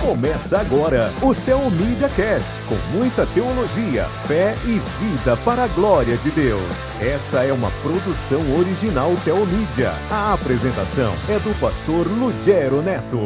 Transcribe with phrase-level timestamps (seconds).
[0.00, 6.30] Começa agora o Teomídia Cast, com muita teologia, fé e vida para a glória de
[6.30, 6.90] Deus.
[7.02, 9.90] Essa é uma produção original Teomídia.
[10.10, 13.20] A apresentação é do pastor Lugero Neto.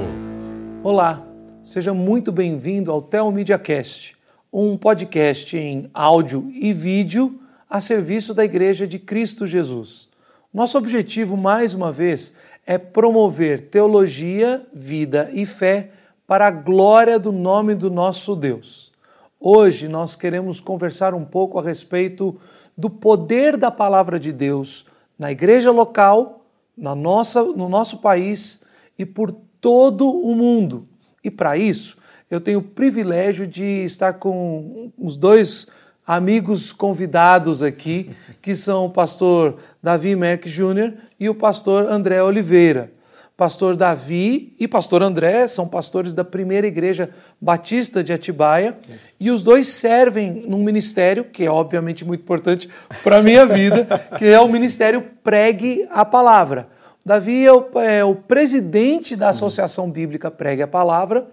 [0.82, 1.24] Olá,
[1.62, 4.16] seja muito bem-vindo ao Teomídia Cast,
[4.52, 10.08] um podcast em áudio e vídeo a serviço da Igreja de Cristo Jesus.
[10.52, 12.32] Nosso objetivo, mais uma vez,
[12.66, 15.90] é promover teologia, vida e fé
[16.26, 18.92] para a glória do nome do nosso Deus.
[19.38, 22.38] Hoje nós queremos conversar um pouco a respeito
[22.76, 24.86] do poder da palavra de Deus
[25.18, 26.44] na igreja local,
[26.76, 28.62] na nossa, no nosso país
[28.98, 30.88] e por todo o mundo.
[31.22, 31.98] E para isso,
[32.30, 35.66] eu tenho o privilégio de estar com os dois
[36.06, 38.10] amigos convidados aqui,
[38.42, 42.90] que são o pastor Davi Merck Júnior e o pastor André Oliveira.
[43.36, 48.78] Pastor Davi e pastor André são pastores da primeira igreja batista de Atibaia
[49.18, 52.68] e os dois servem num ministério que é obviamente muito importante
[53.02, 56.68] para a minha vida, que é o ministério Pregue a Palavra.
[57.04, 61.26] Davi é o, é o presidente da Associação Bíblica Pregue a Palavra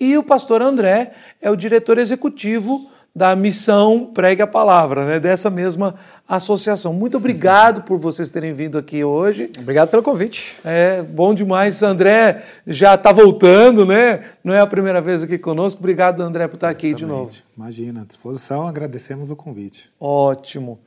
[0.00, 5.20] e o pastor André é o diretor executivo da missão Pregue a Palavra, né?
[5.20, 5.94] dessa mesma
[6.26, 6.92] associação.
[6.94, 9.50] Muito obrigado por vocês terem vindo aqui hoje.
[9.58, 10.56] Obrigado pelo convite.
[10.64, 11.82] É bom demais.
[11.82, 14.24] André já está voltando, né?
[14.42, 15.80] Não é a primeira vez aqui conosco.
[15.80, 17.06] Obrigado, André, por estar aqui Justamente.
[17.06, 17.30] de novo.
[17.56, 19.90] Imagina, à disposição, agradecemos o convite.
[20.00, 20.80] Ótimo.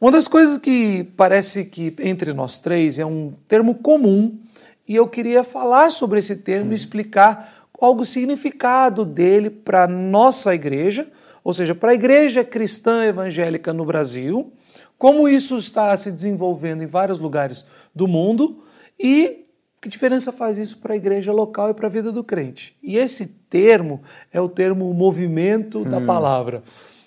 [0.00, 4.38] Uma das coisas que parece que entre nós três é um termo comum
[4.88, 6.72] e eu queria falar sobre esse termo hum.
[6.72, 11.06] e explicar qual o significado dele para a nossa igreja,
[11.46, 14.52] ou seja, para a igreja cristã evangélica no Brasil,
[14.98, 18.64] como isso está se desenvolvendo em vários lugares do mundo
[18.98, 19.46] e
[19.80, 22.76] que diferença faz isso para a igreja local e para a vida do crente.
[22.82, 26.06] E esse termo é o termo movimento da hum.
[26.06, 26.64] palavra.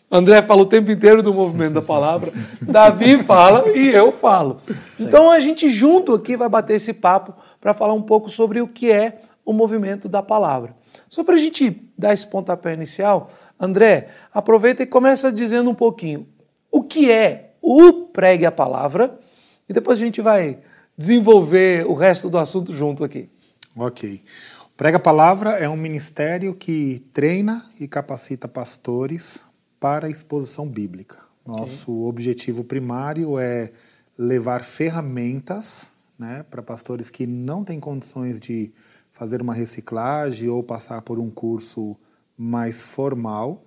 [0.10, 2.32] André fala o tempo inteiro do movimento da palavra,
[2.62, 4.62] Davi fala e eu falo.
[4.98, 8.70] Então a gente junto aqui vai bater esse papo para falar um pouco sobre o
[8.70, 10.74] que é o movimento da palavra.
[11.10, 16.28] Só para a gente dar esse pontapé inicial, André, aproveita e começa dizendo um pouquinho
[16.72, 19.20] o que é o pregue a palavra
[19.68, 20.60] e depois a gente vai
[20.98, 23.30] desenvolver o resto do assunto junto aqui.
[23.76, 24.24] Ok.
[24.66, 29.46] O Prega a Palavra é um ministério que treina e capacita pastores
[29.80, 31.18] para a exposição bíblica.
[31.46, 32.10] Nosso okay.
[32.10, 33.72] objetivo primário é
[34.18, 38.72] levar ferramentas né, para pastores que não têm condições de
[39.12, 41.98] fazer uma reciclagem ou passar por um curso
[42.40, 43.66] mais formal.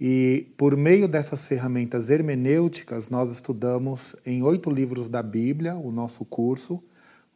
[0.00, 6.24] E por meio dessas ferramentas hermenêuticas, nós estudamos em oito livros da Bíblia o nosso
[6.24, 6.82] curso,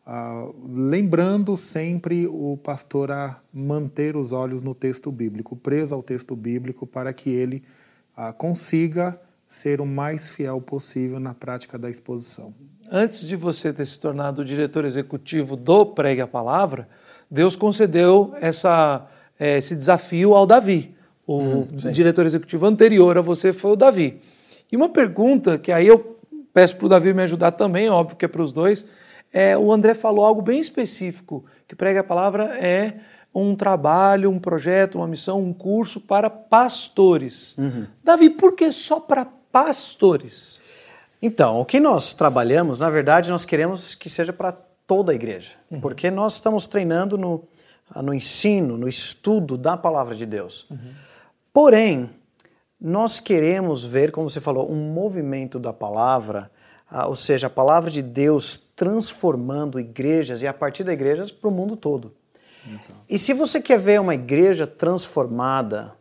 [0.07, 6.35] uh, lembrando sempre o pastor a manter os olhos no texto bíblico, preso ao texto
[6.35, 7.63] bíblico, para que ele
[8.17, 12.53] uh, consiga ser o mais fiel possível na prática da exposição.
[12.91, 16.89] Antes de você ter se tornado diretor executivo do Pregue a Palavra,
[17.31, 19.07] Deus concedeu essa
[19.39, 20.95] é, esse desafio ao Davi.
[21.27, 24.21] O hum, diretor executivo anterior a você foi o Davi.
[24.71, 26.19] E uma pergunta que aí eu
[26.53, 28.85] peço para o Davi me ajudar também, óbvio que é para os dois,
[29.33, 32.95] é, o André falou algo bem específico, que prega a palavra é
[33.35, 37.59] um trabalho, um projeto, uma missão, um curso para pastores.
[37.59, 37.87] Uhum.
[38.03, 40.61] Davi, por que só para pastores?
[41.21, 44.53] Então, o que nós trabalhamos, na verdade, nós queremos que seja para
[44.87, 45.81] toda a igreja, uhum.
[45.81, 47.43] porque nós estamos treinando no,
[47.97, 50.67] no ensino, no estudo da palavra de Deus.
[50.71, 50.93] Uhum.
[51.53, 52.11] Porém,
[52.81, 56.51] nós queremos ver, como você falou, um movimento da palavra,
[56.91, 61.49] ah, ou seja, a palavra de Deus transformando igrejas e a partir da igrejas para
[61.49, 62.15] o mundo todo.
[62.67, 62.97] Então.
[63.09, 65.95] E se você quer ver uma igreja transformada,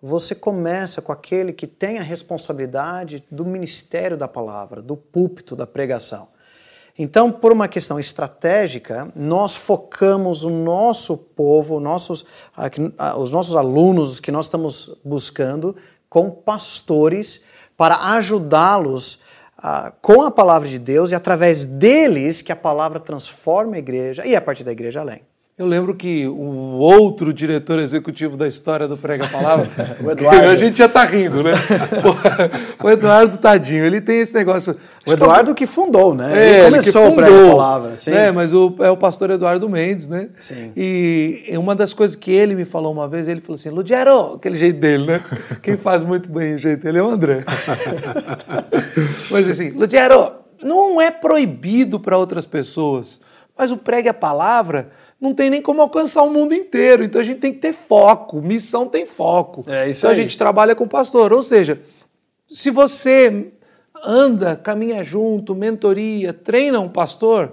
[0.00, 5.66] você começa com aquele que tem a responsabilidade do ministério da palavra, do púlpito da
[5.66, 6.28] pregação.
[6.98, 12.24] Então, por uma questão estratégica, nós focamos o nosso povo, nossos,
[13.16, 15.76] os nossos alunos que nós estamos buscando,
[16.08, 17.44] com pastores,
[17.76, 19.20] para ajudá-los
[20.02, 24.34] com a palavra de Deus e através deles que a palavra transforma a igreja e
[24.34, 25.22] a partir da igreja além.
[25.58, 29.68] Eu lembro que o outro diretor executivo da história do Prega Palavra,
[30.00, 30.50] o Eduardo.
[30.50, 31.50] A gente já está rindo, né?
[32.80, 34.76] O, Eduardo Tadinho, ele tem esse negócio.
[35.04, 36.32] O Eduardo que fundou, né?
[36.32, 37.96] É, ele começou ele o Prega Palavra.
[37.96, 38.12] Sim.
[38.12, 40.28] É, mas o, é o pastor Eduardo Mendes, né?
[40.38, 40.70] Sim.
[40.76, 44.54] E uma das coisas que ele me falou uma vez, ele falou assim: Ludiero, aquele
[44.54, 45.20] jeito dele, né?
[45.60, 47.44] Quem faz muito bem o jeito dele é o André.
[49.32, 50.30] mas assim, Ludiero,
[50.62, 53.20] não é proibido para outras pessoas
[53.56, 54.88] Mas o pregue a palavra
[55.20, 57.02] não tem nem como alcançar o mundo inteiro.
[57.02, 58.40] Então a gente tem que ter foco.
[58.40, 59.64] Missão tem foco.
[59.66, 60.16] É isso então aí.
[60.16, 61.32] a gente trabalha com o pastor.
[61.32, 61.80] Ou seja,
[62.46, 63.52] se você
[64.04, 67.52] anda, caminha junto, mentoria, treina um pastor,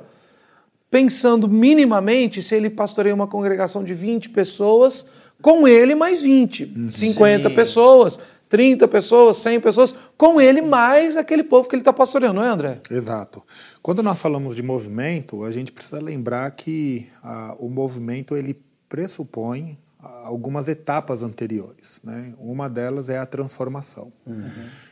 [0.92, 5.08] pensando minimamente se ele pastoreia uma congregação de 20 pessoas,
[5.42, 7.56] com ele mais 20, 50 Sim.
[7.56, 12.44] pessoas, 30 pessoas, 100 pessoas, com ele mais aquele povo que ele está pastoreando, não
[12.44, 12.80] é, André?
[12.90, 13.44] Exato.
[13.82, 19.78] Quando nós falamos de movimento, a gente precisa lembrar que ah, o movimento ele pressupõe
[20.00, 22.00] ah, algumas etapas anteriores.
[22.04, 22.34] Né?
[22.40, 24.12] Uma delas é a transformação.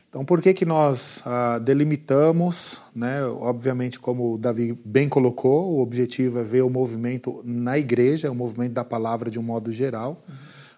[0.10, 3.24] Então, por que, que nós ah, delimitamos, né?
[3.26, 8.36] obviamente, como o Davi bem colocou, o objetivo é ver o movimento na igreja, o
[8.36, 10.24] movimento da palavra de um modo geral.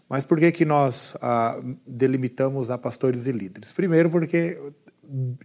[0.10, 3.74] Mas por que, que nós ah, delimitamos a pastores e líderes?
[3.74, 4.58] Primeiro, porque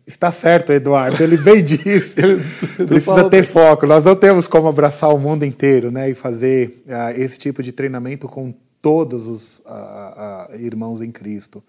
[0.07, 2.17] está certo, Eduardo, ele bem disse,
[2.87, 3.87] precisa ter foco.
[3.87, 7.73] Nós não temos como abraçar o mundo inteiro né, e fazer ah, esse tipo de
[7.73, 11.63] treinamento com todos os ah, ah, irmãos em Cristo,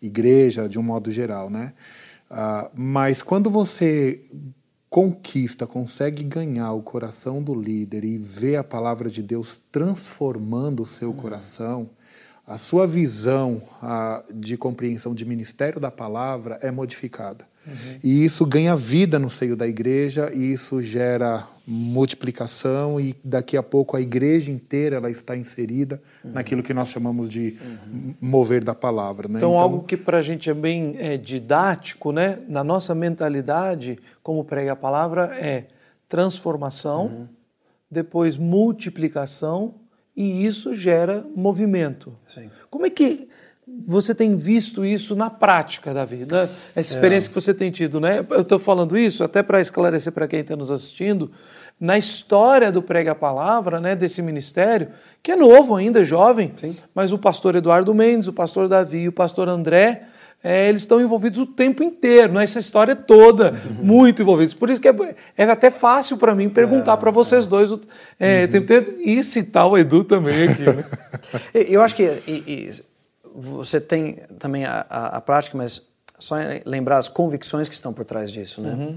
[0.00, 1.50] igreja de um modo geral.
[1.50, 1.72] Né?
[2.30, 4.20] Ah, mas quando você
[4.88, 10.86] conquista, consegue ganhar o coração do líder e ver a palavra de Deus transformando o
[10.86, 11.90] seu coração,
[12.46, 17.44] a sua visão ah, de compreensão de ministério da palavra é modificada.
[18.02, 23.62] E isso ganha vida no seio da igreja, e isso gera multiplicação, e daqui a
[23.62, 27.56] pouco a igreja inteira ela está inserida naquilo que nós chamamos de
[28.20, 29.26] mover da palavra.
[29.26, 29.38] Né?
[29.38, 32.38] Então, algo que para a gente é bem é, didático, né?
[32.48, 35.64] na nossa mentalidade, como prega a palavra, é
[36.08, 37.28] transformação,
[37.90, 39.74] depois multiplicação,
[40.16, 42.16] e isso gera movimento.
[42.26, 42.50] Sim.
[42.70, 43.28] Como é que
[43.86, 46.26] você tem visto isso na prática, Davi?
[46.30, 46.48] Né?
[46.74, 48.24] Essa experiência que você tem tido, né?
[48.30, 51.30] Eu estou falando isso até para esclarecer para quem está nos assistindo,
[51.78, 54.88] na história do Prega a Palavra, né, desse ministério,
[55.22, 56.54] que é novo ainda, jovem,
[56.94, 60.04] mas o pastor Eduardo Mendes, o pastor Davi e o pastor André,
[60.48, 63.50] é, eles estão envolvidos o tempo inteiro, nessa história toda,
[63.82, 64.54] muito envolvidos.
[64.54, 64.94] Por isso que é,
[65.36, 67.80] é até fácil para mim perguntar para vocês dois o
[68.20, 70.62] é, tempo inteiro e citar o Edu também aqui.
[70.62, 70.84] Né?
[71.68, 72.70] Eu acho que e- e
[73.34, 75.88] você tem também a, a- a prática, mas
[76.18, 78.94] só lembrar as convicções que estão por trás disso, né?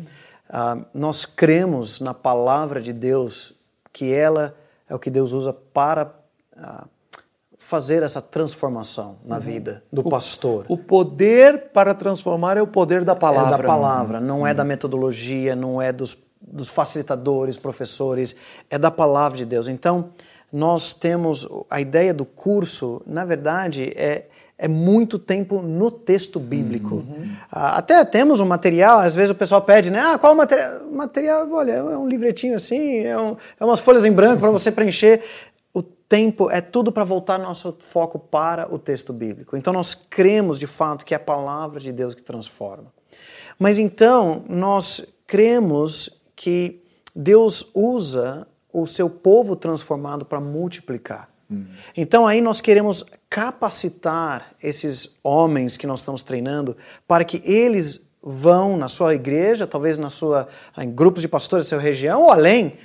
[0.50, 3.54] Ah, nós cremos na palavra de Deus,
[3.92, 4.56] que ela
[4.88, 6.13] é o que Deus usa para
[6.56, 6.86] ah,
[7.69, 10.66] fazer essa transformação na vida do pastor.
[10.68, 13.54] O poder para transformar é o poder da palavra.
[13.54, 18.36] É da palavra, não é da metodologia, não é dos, dos facilitadores, professores,
[18.71, 19.68] é da palavra de Deus.
[19.68, 20.10] Então,
[20.51, 24.25] nós temos a ideia do curso, na verdade, é,
[24.57, 27.04] é muito tempo no texto bíblico.
[27.51, 30.00] Ah, Até temos um material, às vezes o pessoal pede, né?
[30.00, 30.86] Ah, qual o material?
[30.92, 34.71] Material, olha, é um livretinho assim, é, um- é umas folhas em branco para você
[34.71, 35.21] preencher.
[35.74, 39.56] O tempo é tudo para voltar nosso foco para o texto bíblico.
[39.56, 42.92] Então nós cremos de fato que é a palavra de Deus que transforma.
[43.57, 46.81] Mas então nós cremos que
[47.16, 51.30] Deus usa o seu povo transformado para multiplicar.
[51.98, 56.77] Então aí nós queremos capacitar esses homens que nós estamos treinando
[57.07, 61.69] para que eles vão na sua igreja, talvez na sua em grupos de pastores da
[61.69, 62.77] sua região ou além,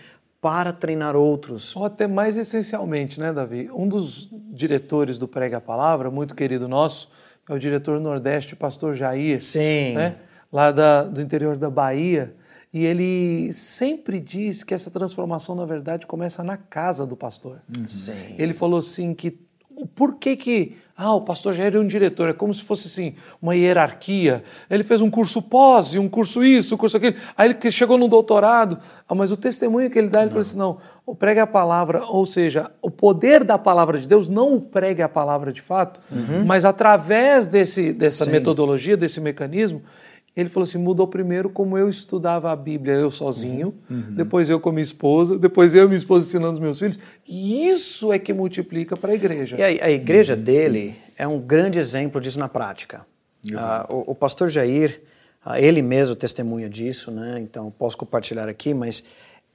[0.44, 1.74] para treinar outros.
[1.74, 3.70] Ou até mais essencialmente, né, Davi?
[3.74, 7.08] Um dos diretores do Prega a Palavra, muito querido nosso,
[7.48, 9.42] é o diretor Nordeste, o pastor Jair.
[9.42, 9.94] Sim.
[9.94, 10.16] Né?
[10.52, 12.36] Lá da, do interior da Bahia.
[12.74, 17.62] E ele sempre diz que essa transformação, na verdade, começa na casa do pastor.
[17.86, 18.34] Sim.
[18.36, 19.30] Ele falou assim que
[19.76, 22.86] o por que que ah, o pastor Jair é um diretor, é como se fosse
[22.86, 24.44] assim, uma hierarquia.
[24.70, 27.16] Ele fez um curso pós, um curso isso, um curso aquilo.
[27.36, 28.78] Aí ele chegou no doutorado.
[29.08, 32.04] Ah, mas o testemunho que ele dá, ele falou assim: não, o prega a palavra,
[32.06, 36.00] ou seja, o poder da palavra de Deus, não o pregue a palavra de fato,
[36.46, 38.30] mas através desse, dessa Sim.
[38.30, 39.82] metodologia, desse mecanismo,
[40.36, 43.74] ele falou assim: mudou primeiro como eu estudava a Bíblia, eu sozinho,
[44.10, 46.98] depois eu com minha esposa, depois eu e minha esposa ensinando os meus filhos.
[47.26, 49.56] E isso é que multiplica para a igreja.
[49.56, 53.06] E a, a igreja dele é um grande exemplo disso na prática.
[53.56, 55.02] Ah, o, o pastor Jair,
[55.44, 57.38] ah, ele mesmo testemunha disso, né?
[57.40, 59.04] então posso compartilhar aqui, mas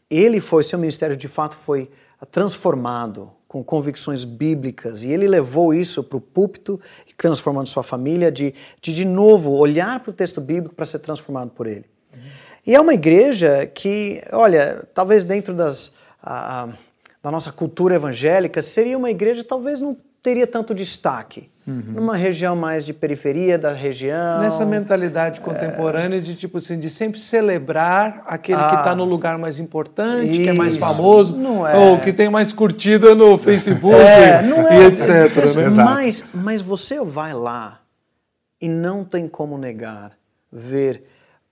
[0.09, 1.89] ele foi, seu ministério de fato foi
[2.31, 6.79] transformado com convicções bíblicas e ele levou isso para o púlpito,
[7.17, 11.49] transformando sua família, de de, de novo olhar para o texto bíblico para ser transformado
[11.49, 11.83] por ele.
[12.65, 16.73] E é uma igreja que, olha, talvez dentro das, a- a-
[17.23, 21.49] da nossa cultura evangélica, seria uma igreja talvez não teria tanto destaque.
[21.67, 21.83] Uhum.
[21.87, 24.41] Numa região mais de periferia da região.
[24.41, 26.21] Nessa mentalidade contemporânea é...
[26.21, 30.41] de tipo assim, de sempre celebrar aquele ah, que está no lugar mais importante, isso.
[30.41, 31.75] que é mais famoso, é.
[31.75, 34.85] ou que tem mais curtida no Facebook é, e, é.
[34.87, 35.55] etc.
[35.57, 35.69] Né?
[35.69, 37.81] Mas, mas você vai lá
[38.59, 40.13] e não tem como negar
[40.51, 41.03] ver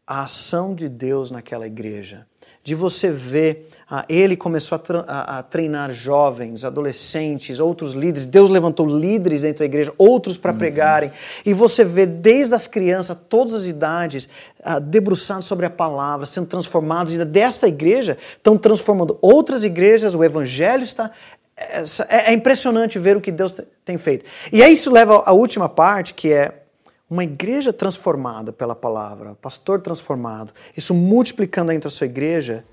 [0.05, 2.25] a ação de Deus naquela igreja,
[2.67, 9.43] de você ver, ah, ele começou a, treinar jovens, adolescentes, outros líderes, Deus levantou líderes
[9.43, 10.57] dentro da igreja, outros para uhum.
[10.57, 11.09] pregarem,
[11.45, 14.27] e você vê desde as crianças, todas as idades,
[14.61, 20.21] ah, debruçados sobre a palavra, sendo transformados, e desta igreja estão transformando outras igrejas, o
[20.21, 21.09] evangelho está.
[21.55, 23.55] É, é, é impressionante ver o que Deus
[23.85, 24.25] tem feito.
[24.51, 26.66] E aí isso leva à última parte, que é
[27.09, 32.65] uma igreja transformada pela palavra, pastor transformado, isso multiplicando entre a sua igreja,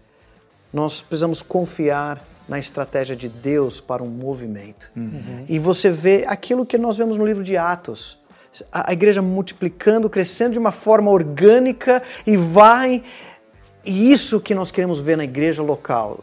[0.73, 4.91] nós precisamos confiar na estratégia de Deus para um movimento.
[4.97, 5.45] Uhum.
[5.49, 8.19] E você vê aquilo que nós vemos no livro de Atos.
[8.73, 13.03] A, a igreja multiplicando, crescendo de uma forma orgânica e vai.
[13.85, 16.23] E isso que nós queremos ver na igreja local.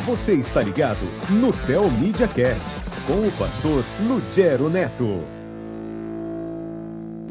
[0.00, 2.76] Você está ligado no Tel Media Cast
[3.06, 5.22] com o pastor Lugero Neto.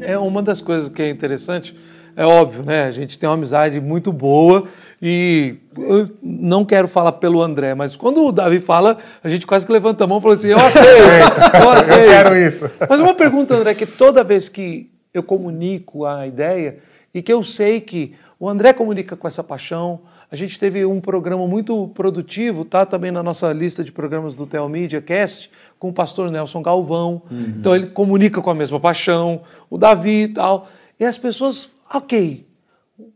[0.00, 1.76] É uma das coisas que é interessante,
[2.16, 2.84] é óbvio, né?
[2.84, 4.64] A gente tem uma amizade muito boa
[5.02, 9.66] e eu não quero falar pelo André, mas quando o Davi fala, a gente quase
[9.66, 12.00] que levanta a mão e fala assim: eu aceito, eu aceito.
[12.00, 12.70] Eu quero isso.
[12.88, 16.78] Mas uma pergunta, André, que toda vez que eu comunico a ideia
[17.12, 21.00] e que eu sei que o André comunica com essa paixão, a gente teve um
[21.00, 25.92] programa muito produtivo, tá também na nossa lista de programas do Telmedia Cast, com o
[25.92, 27.22] pastor Nelson Galvão.
[27.30, 27.54] Uhum.
[27.58, 30.68] Então ele comunica com a mesma paixão, o Davi e tal.
[30.98, 32.44] E as pessoas, ok,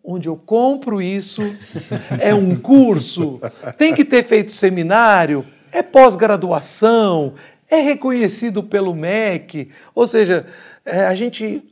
[0.04, 1.42] onde eu compro isso,
[2.20, 3.40] é um curso,
[3.76, 7.34] tem que ter feito seminário, é pós-graduação,
[7.68, 9.70] é reconhecido pelo MEC.
[9.94, 10.46] Ou seja,
[10.84, 11.64] é, a gente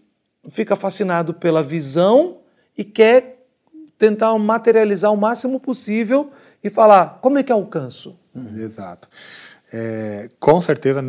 [0.49, 2.39] fica fascinado pela visão
[2.77, 3.38] e quer
[3.99, 6.31] tentar materializar o máximo possível
[6.63, 8.17] e falar como é que alcanço.
[8.57, 9.09] Exato.
[9.71, 11.03] É, com certeza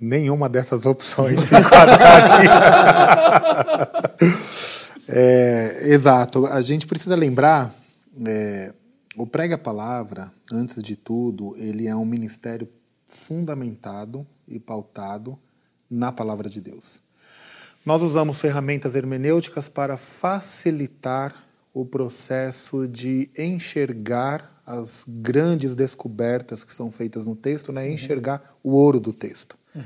[0.00, 2.46] nenhuma dessas opções se enquadra aqui.
[5.08, 6.46] é, exato.
[6.46, 7.74] A gente precisa lembrar,
[8.26, 8.72] é,
[9.16, 12.68] o Prega Palavra, antes de tudo, ele é um ministério
[13.06, 15.38] fundamentado e pautado
[15.90, 17.02] na Palavra de Deus.
[17.84, 21.43] Nós usamos ferramentas hermenêuticas para facilitar
[21.74, 27.84] o processo de enxergar as grandes descobertas que são feitas no texto, né?
[27.86, 27.92] Uhum.
[27.92, 29.58] enxergar o ouro do texto.
[29.74, 29.82] Uhum.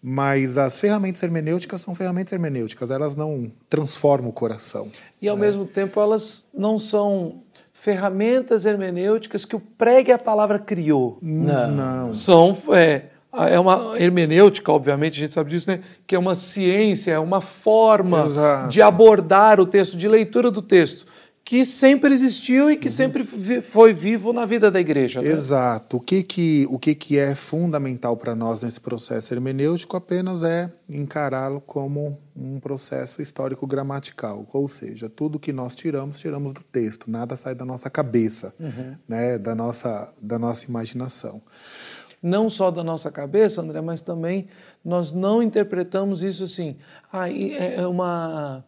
[0.00, 4.90] Mas as ferramentas hermenêuticas são ferramentas hermenêuticas, elas não transformam o coração.
[5.20, 5.46] E ao né?
[5.46, 11.18] mesmo tempo elas não são ferramentas hermenêuticas que o pregue a palavra criou.
[11.22, 11.70] Não.
[11.70, 12.12] não.
[12.12, 15.80] São é, é uma hermenêutica, obviamente, a gente sabe disso, né?
[16.06, 18.68] que é uma ciência, é uma forma Exato.
[18.68, 21.06] de abordar o texto, de leitura do texto
[21.44, 22.92] que sempre existiu e que uhum.
[22.92, 23.24] sempre
[23.62, 25.20] foi vivo na vida da igreja.
[25.20, 25.28] Né?
[25.28, 25.96] Exato.
[25.96, 30.72] O que que, o que, que é fundamental para nós nesse processo hermenêutico apenas é
[30.88, 37.36] encará-lo como um processo histórico-gramatical, ou seja, tudo que nós tiramos, tiramos do texto, nada
[37.36, 38.96] sai da nossa cabeça, uhum.
[39.08, 41.42] né, da, nossa, da nossa imaginação.
[42.22, 44.46] Não só da nossa cabeça, André, mas também
[44.84, 46.76] nós não interpretamos isso assim,
[47.12, 48.64] ah, é uma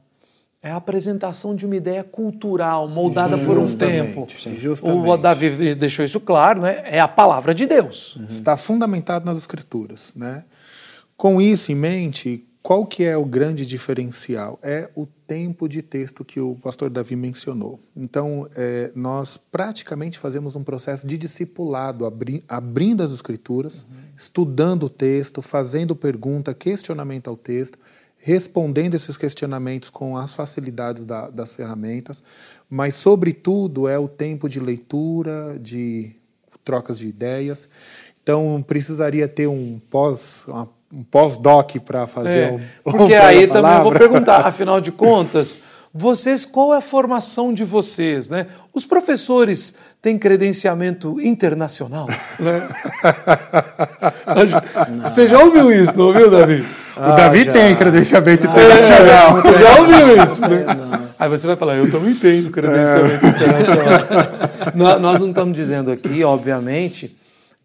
[0.64, 4.26] é a apresentação de uma ideia cultural moldada justamente, por um tempo.
[4.54, 5.08] Justamente.
[5.10, 6.80] O Davi deixou isso claro, né?
[6.86, 8.16] É a palavra de Deus.
[8.16, 8.24] Uhum.
[8.24, 10.42] Está fundamentado nas escrituras, né?
[11.18, 14.58] Com isso em mente, qual que é o grande diferencial?
[14.62, 17.78] É o tempo de texto que o pastor Davi mencionou.
[17.94, 23.98] Então, é, nós praticamente fazemos um processo de discipulado, abri abrindo as escrituras, uhum.
[24.16, 27.78] estudando o texto, fazendo pergunta, questionamento ao texto,
[28.24, 32.22] respondendo esses questionamentos com as facilidades da, das ferramentas,
[32.70, 36.16] mas, sobretudo, é o tempo de leitura, de
[36.64, 37.68] trocas de ideias.
[38.22, 40.46] Então, precisaria ter um pós,
[40.90, 42.60] um pós-doc para fazer é, um.
[42.82, 45.60] Porque um aí também vou perguntar, afinal de contas.
[45.92, 48.30] Vocês, qual é a formação de vocês?
[48.30, 48.46] Né?
[48.72, 52.06] Os professores têm credenciamento internacional?
[52.40, 52.68] Né?
[55.04, 56.64] Você já ouviu isso, não ouviu, Davi?
[56.96, 57.52] Ah, o Davi já.
[57.52, 59.38] tem credenciamento internacional.
[59.38, 60.40] É, você já ouviu isso?
[60.42, 60.66] Né?
[61.18, 63.28] Aí você vai falar, eu também tenho credenciamento é.
[63.28, 64.74] internacional.
[65.00, 67.16] Nós não estamos dizendo aqui, obviamente,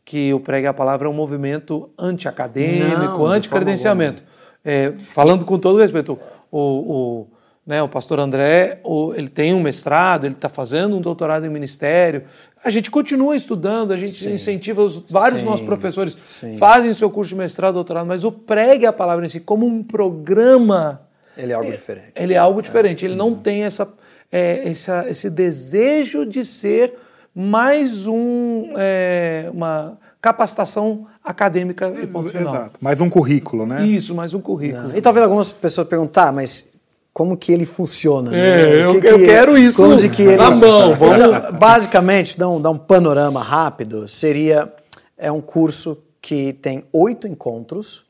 [0.05, 4.23] que o Prega a Palavra é um movimento anti-acadêmico, anti-credenciamento.
[4.63, 6.19] É, falando com todo respeito,
[6.51, 7.27] o, o
[7.65, 7.81] Né?
[7.83, 8.81] O pastor André,
[9.15, 12.23] ele tem um mestrado, ele está fazendo um doutorado em ministério.
[12.63, 14.33] A gente continua estudando, a gente Sim.
[14.33, 15.45] incentiva os vários Sim.
[15.45, 16.57] nossos professores Sim.
[16.57, 19.65] fazem o seu curso de mestrado, doutorado, mas o pregue a palavra em si como
[19.65, 21.01] um programa.
[21.37, 22.11] Ele é algo é, diferente.
[22.15, 23.05] Ele é algo diferente.
[23.05, 23.07] É.
[23.07, 23.91] Ele não tem essa,
[24.31, 26.95] é, essa, esse desejo de ser
[27.33, 32.53] mais um, é, uma capacitação acadêmica e ponto final.
[32.53, 32.79] Exato.
[32.81, 33.85] Mais um currículo, né?
[33.85, 34.89] Isso, mais um currículo.
[34.89, 34.97] Não.
[34.97, 36.68] E talvez algumas pessoas perguntar, tá, mas
[37.13, 38.35] como que ele funciona.
[38.35, 38.85] É, né?
[38.85, 40.93] eu, que eu quero isso como de que ele, na mão.
[40.95, 41.59] Vamos...
[41.59, 44.73] Basicamente, dar um, dar um panorama rápido, seria
[45.17, 48.05] é um curso que tem oito encontros,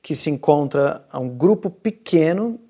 [0.00, 2.60] que se encontra um grupo pequeno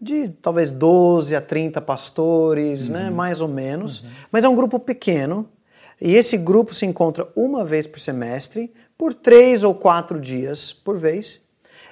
[0.00, 3.04] de talvez 12 a 30 pastores, né, uhum.
[3.04, 4.08] né, mais ou menos, uhum.
[4.32, 5.48] mas é um grupo pequeno,
[6.00, 10.96] e esse grupo se encontra uma vez por semestre, por três ou quatro dias por
[10.96, 11.42] vez,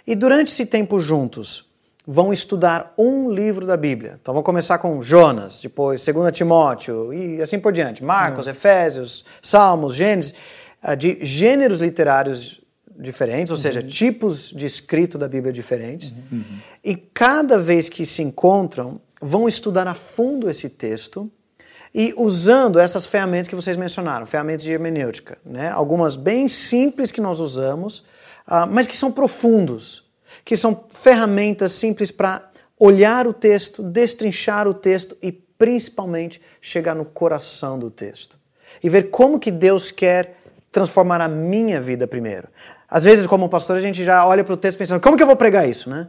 [0.06, 1.65] e durante esse tempo juntos,
[2.06, 4.18] vão estudar um livro da Bíblia.
[4.20, 8.04] Então vão começar com Jonas, depois 2 Timóteo e assim por diante.
[8.04, 8.52] Marcos, uhum.
[8.52, 10.34] Efésios, Salmos, Gênesis,
[10.80, 12.60] ah, de gêneros literários
[12.96, 13.62] diferentes, ou uhum.
[13.62, 16.12] seja, tipos de escrito da Bíblia diferentes.
[16.30, 16.44] Uhum.
[16.84, 21.30] E cada vez que se encontram, vão estudar a fundo esse texto
[21.92, 25.70] e usando essas ferramentas que vocês mencionaram, ferramentas de hermenêutica, né?
[25.70, 28.00] algumas bem simples que nós usamos,
[28.46, 30.05] uh, mas que são profundos
[30.46, 32.48] que são ferramentas simples para
[32.78, 38.38] olhar o texto, destrinchar o texto e principalmente chegar no coração do texto
[38.80, 40.38] e ver como que Deus quer
[40.70, 42.46] transformar a minha vida primeiro.
[42.88, 45.26] Às vezes, como pastor, a gente já olha para o texto pensando, como que eu
[45.26, 46.06] vou pregar isso, né?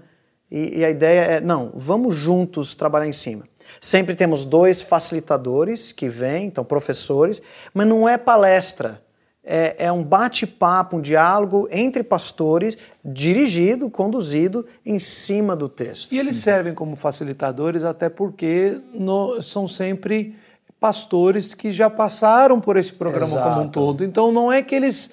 [0.52, 3.44] E, e, a ideia é, não, vamos juntos trabalhar em cima.
[3.82, 7.42] Sempre temos dois facilitadores que vêm, então professores,
[7.74, 9.02] mas não é palestra
[9.48, 16.12] é, é um bate-papo, um diálogo entre pastores, dirigido, conduzido em cima do texto.
[16.12, 20.36] E eles servem como facilitadores até porque no, são sempre
[20.80, 23.50] pastores que já passaram por esse programa Exato.
[23.50, 24.04] como um todo.
[24.04, 25.12] Então não é que eles,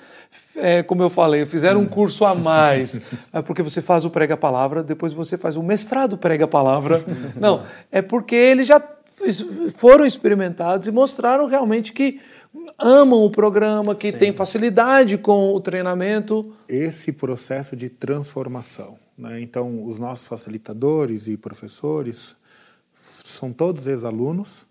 [0.56, 3.00] é, como eu falei, fizeram um curso a mais,
[3.32, 7.04] é porque você faz o prega-palavra, depois você faz o mestrado prega-palavra.
[7.40, 8.82] Não, é porque eles já
[9.76, 12.20] foram experimentados e mostraram realmente que
[12.78, 14.18] amam o programa, que Sim.
[14.18, 16.54] têm facilidade com o treinamento.
[16.68, 18.96] Esse processo de transformação.
[19.16, 19.40] Né?
[19.40, 22.36] Então, os nossos facilitadores e professores
[22.96, 24.66] são todos ex-alunos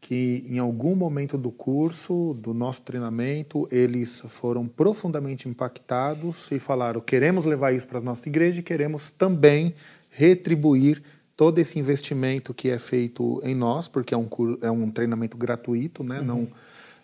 [0.00, 7.00] que, em algum momento do curso, do nosso treinamento, eles foram profundamente impactados e falaram:
[7.00, 9.74] queremos levar isso para a nossa igreja e queremos também
[10.10, 11.02] retribuir
[11.36, 14.28] todo esse investimento que é feito em nós, porque é um,
[14.62, 16.20] é um treinamento gratuito, né?
[16.20, 16.24] Uhum.
[16.24, 16.48] Não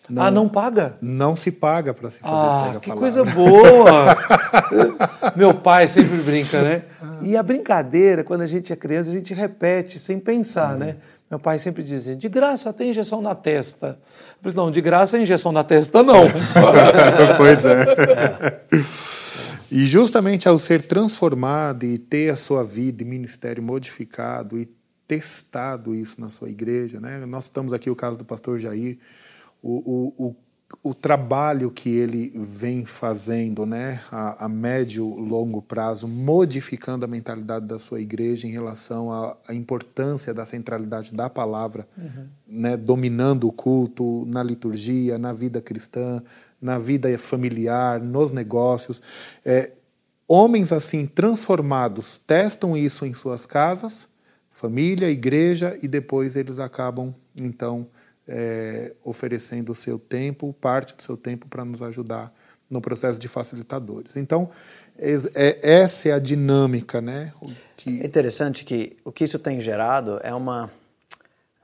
[0.09, 0.97] não, ah, não paga?
[1.01, 4.17] Não se paga para se fazer ah, que coisa boa!
[5.35, 6.83] Meu pai sempre brinca, né?
[7.21, 10.97] E a brincadeira, quando a gente é criança, a gente repete sem pensar, né?
[11.29, 13.97] Meu pai sempre dizia, de graça tem injeção na testa.
[14.43, 16.21] Eu falei, não, de graça injeção na testa não.
[17.37, 18.61] pois é.
[19.71, 24.69] E justamente ao ser transformado e ter a sua vida e ministério modificado e
[25.07, 27.25] testado isso na sua igreja, né?
[27.25, 28.99] Nós estamos aqui o caso do pastor Jair,
[29.63, 30.35] o, o,
[30.83, 37.65] o, trabalho que ele vem fazendo né, a, a médio longo prazo, modificando a mentalidade
[37.65, 42.27] da sua igreja em relação à, à importância da centralidade da palavra, uhum.
[42.45, 46.21] né, dominando o culto, na liturgia, na vida cristã,
[46.61, 49.01] na vida familiar, nos negócios.
[49.45, 49.71] É,
[50.27, 54.09] homens assim transformados testam isso em suas casas,
[54.49, 57.87] família, igreja, e depois eles acabam, então,
[58.27, 62.33] é, oferecendo o seu tempo, parte do seu tempo, para nos ajudar
[62.69, 64.17] no processo de facilitadores.
[64.17, 64.49] Então,
[64.97, 67.01] é, essa é a dinâmica.
[67.01, 67.31] Né?
[67.77, 68.01] Que...
[68.01, 70.71] É interessante que o que isso tem gerado é uma,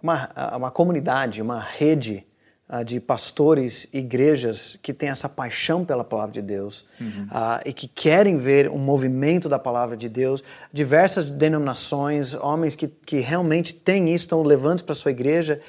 [0.01, 2.25] uma, uma comunidade, uma rede
[2.69, 7.23] uh, de pastores, igrejas que têm essa paixão pela palavra de Deus uhum.
[7.31, 10.43] uh, e que querem ver um movimento da palavra de Deus.
[10.71, 15.59] Diversas denominações, homens que, que realmente têm isso, estão levando para sua igreja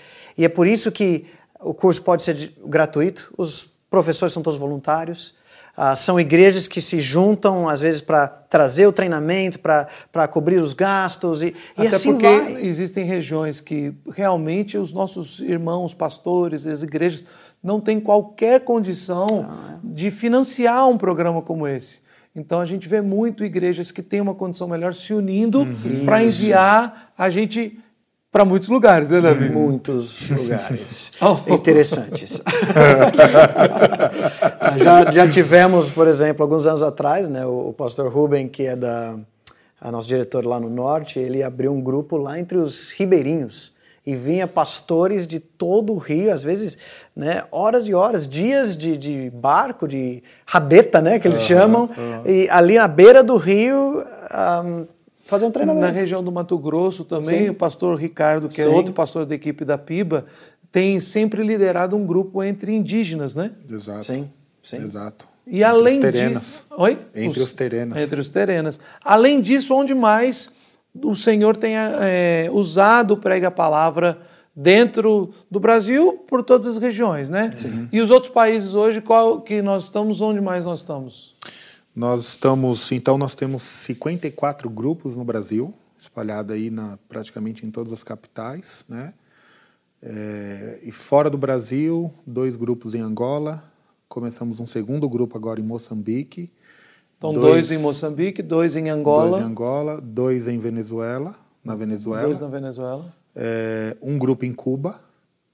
[0.41, 1.27] e é por isso que
[1.61, 5.35] o curso pode ser gratuito, os professores são todos voluntários.
[5.77, 10.73] Uh, são igrejas que se juntam, às vezes, para trazer o treinamento, para cobrir os
[10.73, 12.65] gastos e, e Até assim porque vai.
[12.65, 17.23] existem regiões que realmente os nossos irmãos, pastores, as igrejas,
[17.63, 19.79] não têm qualquer condição ah, é.
[19.83, 22.01] de financiar um programa como esse.
[22.35, 26.07] Então a gente vê muito igrejas que têm uma condição melhor se unindo uhum.
[26.07, 27.79] para enviar a gente
[28.31, 29.49] para muitos lugares, né, Davi?
[29.49, 31.53] Muitos lugares oh.
[31.53, 32.43] interessantes.
[34.83, 38.77] já, já tivemos, por exemplo, alguns anos atrás, né, o, o pastor Ruben, que é
[38.77, 39.17] da
[39.81, 43.73] a nosso diretor lá no norte, ele abriu um grupo lá entre os ribeirinhos
[44.05, 46.77] e vinha pastores de todo o rio, às vezes,
[47.15, 51.83] né, horas e horas, dias de, de barco, de rabeta, né, que eles uhum, chamam,
[51.97, 52.23] uhum.
[52.27, 54.05] e ali na beira do rio
[54.65, 54.87] um,
[55.31, 55.87] fazer um treinamento.
[55.87, 57.49] Na região do Mato Grosso também, Sim.
[57.51, 58.71] o pastor Ricardo, que é Sim.
[58.71, 60.27] é outro pastor da equipe da PIBA,
[60.71, 63.53] tem sempre liderado um grupo entre indígenas, né?
[63.69, 64.05] Exato.
[64.05, 64.31] Sim.
[64.63, 64.83] Sim.
[64.83, 65.27] Exato.
[65.47, 66.99] E entre além disso, Oi?
[67.15, 67.99] Entre os, os terenas.
[67.99, 68.81] Entre os terenas.
[69.03, 70.51] Além disso, onde mais
[71.03, 74.19] o Senhor tenha é, usado o prega-palavra
[74.55, 77.53] dentro do Brasil, por todas as regiões, né?
[77.57, 77.89] Sim.
[77.91, 81.35] E os outros países hoje, qual que nós estamos, onde mais nós estamos?
[82.01, 87.93] Nós estamos, então nós temos 54 grupos no Brasil, espalhado aí na, praticamente em todas
[87.93, 89.13] as capitais, né?
[90.03, 93.63] É, e fora do Brasil, dois grupos em Angola,
[94.09, 96.51] começamos um segundo grupo agora em Moçambique,
[97.19, 99.33] então, dois, dois, em Moçambique, dois em Angola.
[99.33, 102.25] Dois em Angola, dois em Venezuela, na Venezuela.
[102.25, 103.15] Dois na Venezuela.
[103.37, 104.99] É, um grupo em Cuba.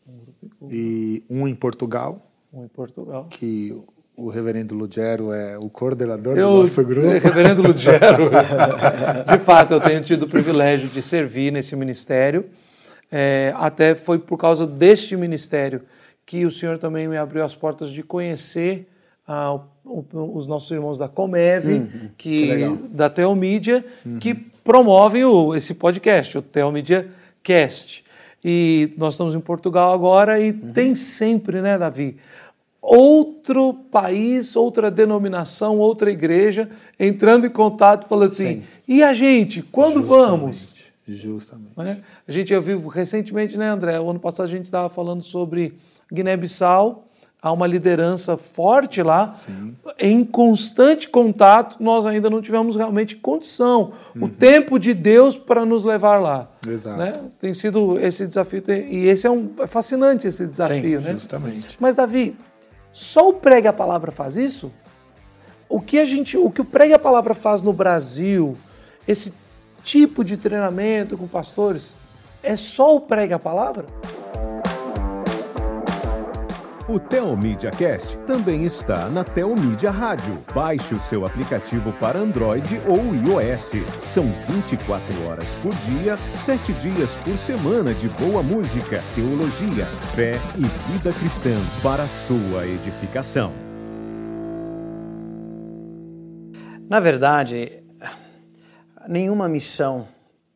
[0.07, 0.73] Um grupo em Cuba.
[0.73, 2.25] E um em Portugal.
[2.53, 3.27] Um em Portugal.
[3.29, 3.77] Que
[4.17, 7.07] o reverendo Lugero é o coordenador eu, do nosso grupo.
[7.19, 8.31] Reverendo Lugero.
[9.31, 12.47] de fato, eu tenho tido o privilégio de servir nesse ministério.
[13.13, 15.83] É, até foi por causa deste ministério
[16.25, 18.89] que o Senhor também me abriu as portas de conhecer
[19.29, 24.19] ah, os nossos irmãos da Comev, uhum, que, que da Teomídia, uhum.
[24.19, 27.09] que promovem o, esse podcast, o Teomídia
[27.43, 28.05] Cast.
[28.45, 30.73] E nós estamos em Portugal agora e uhum.
[30.73, 32.17] tem sempre, né, Davi,
[32.87, 38.63] outro país, outra denominação, outra igreja entrando em contato falando assim: Sim.
[38.87, 40.29] e a gente, quando Justamente.
[40.29, 40.77] vamos?
[41.09, 41.81] Justamente.
[41.81, 41.99] É?
[42.27, 43.99] A gente eu vi recentemente, né, André?
[44.01, 45.75] O ano passado a gente estava falando sobre
[46.13, 47.07] Guiné-Bissau
[47.41, 49.77] há uma liderança forte lá, Sim.
[50.01, 54.25] em constante contato, nós ainda não tivemos realmente condição, uhum.
[54.25, 56.51] o tempo de Deus para nos levar lá.
[56.67, 56.99] Exato.
[56.99, 57.13] Né?
[57.39, 61.13] Tem sido esse desafio, e esse é um é fascinante esse desafio, Sim, né?
[61.13, 61.77] Justamente.
[61.79, 62.37] Mas Davi,
[62.97, 64.73] só o prega a palavra faz isso?
[65.69, 68.57] O que a gente, o que o prega a palavra faz no Brasil,
[69.07, 69.35] esse
[69.85, 71.93] tipo de treinamento com pastores,
[72.43, 73.85] é só o prega a palavra?
[76.89, 80.41] O Telmídia Cast também está na Telmídia Rádio.
[80.55, 83.73] Baixe o seu aplicativo para Android ou iOS.
[83.99, 90.93] São 24 horas por dia, 7 dias por semana de boa música, teologia, fé e
[90.93, 93.53] vida cristã para a sua edificação.
[96.89, 97.83] Na verdade,
[99.09, 100.07] nenhuma missão,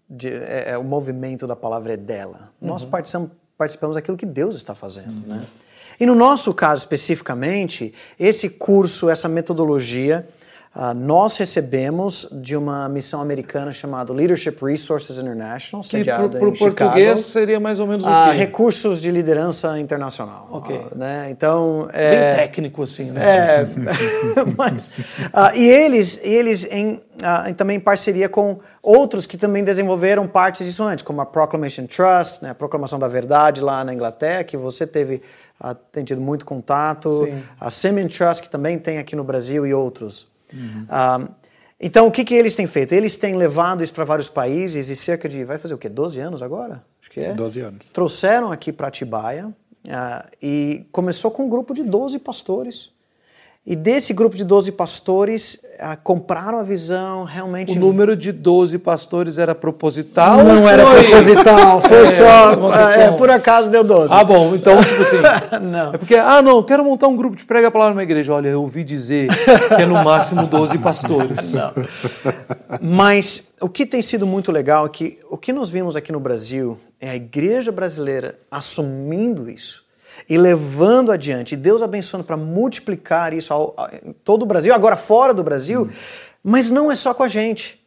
[0.09, 2.53] de, é, é, o movimento da palavra é dela.
[2.61, 2.69] Uhum.
[2.69, 5.35] Nós participamos, participamos daquilo que Deus está fazendo, uhum.
[5.35, 5.47] né?
[6.01, 10.27] E no nosso caso especificamente, esse curso, essa metodologia,
[10.75, 16.53] uh, nós recebemos de uma missão americana chamada Leadership Resources International, sediada em Chicago.
[16.53, 18.39] Para português seria mais ou menos o uh, quê?
[18.39, 20.49] Recursos de liderança internacional.
[20.51, 20.75] Ok.
[20.75, 21.29] Uh, né?
[21.31, 23.21] Então, é, Bem técnico assim, né?
[23.23, 23.67] É,
[24.57, 24.91] mas,
[25.55, 26.99] e eles, eles em,
[27.47, 31.85] em, também em parceria com outros que também desenvolveram partes disso antes, como a Proclamation
[31.85, 35.21] Trust, né, a Proclamação da Verdade lá na Inglaterra, que você teve
[35.93, 37.25] tem tido muito contato.
[37.25, 37.43] Sim.
[37.61, 40.29] A Semen Trust, que também tem aqui no Brasil, e outros.
[40.53, 40.87] Uhum.
[40.91, 41.29] Um,
[41.81, 42.93] então, o que, que eles têm feito?
[42.93, 45.89] Eles têm levado isso para vários países e cerca de, vai fazer o quê?
[45.89, 46.85] 12 anos agora?
[47.01, 47.33] Acho que é.
[47.33, 47.87] 12 anos.
[47.93, 52.93] Trouxeram aqui para Atibaia uh, e começou com um grupo de 12 pastores
[53.71, 57.71] e desse grupo de 12 pastores, ah, compraram a visão, realmente.
[57.71, 60.43] O número de 12 pastores era proposital?
[60.43, 62.73] Não era proposital, foi é, só.
[62.91, 64.13] É, por acaso deu 12.
[64.13, 65.19] Ah, bom, então, tipo assim.
[65.63, 65.95] não.
[65.95, 68.35] É porque, ah, não, quero montar um grupo de prega a palavra numa igreja.
[68.35, 69.29] Olha, eu ouvi dizer
[69.77, 71.55] que é no máximo 12 pastores.
[71.55, 71.73] Não.
[72.83, 76.19] Mas o que tem sido muito legal é que o que nós vimos aqui no
[76.19, 79.89] Brasil é a igreja brasileira assumindo isso
[80.29, 84.75] e levando adiante, e Deus abençoando para multiplicar isso ao, ao, em todo o Brasil,
[84.75, 85.91] agora fora do Brasil, hum.
[86.43, 87.81] mas não é só com a gente.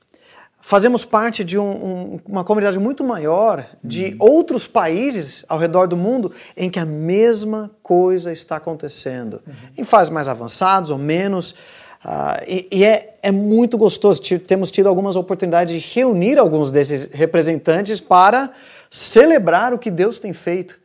[0.66, 4.18] Fazemos parte de um, um, uma comunidade muito maior de hum.
[4.20, 9.42] outros países ao redor do mundo em que a mesma coisa está acontecendo.
[9.46, 9.54] Uhum.
[9.80, 11.52] Em fases mais avançadas ou menos.
[11.52, 14.22] Uh, e, e é, é, muito gostoso.
[14.40, 18.50] Temos tido algumas oportunidades de reunir alguns desses representantes para
[18.90, 20.80] celebrar o que Deus tem feito.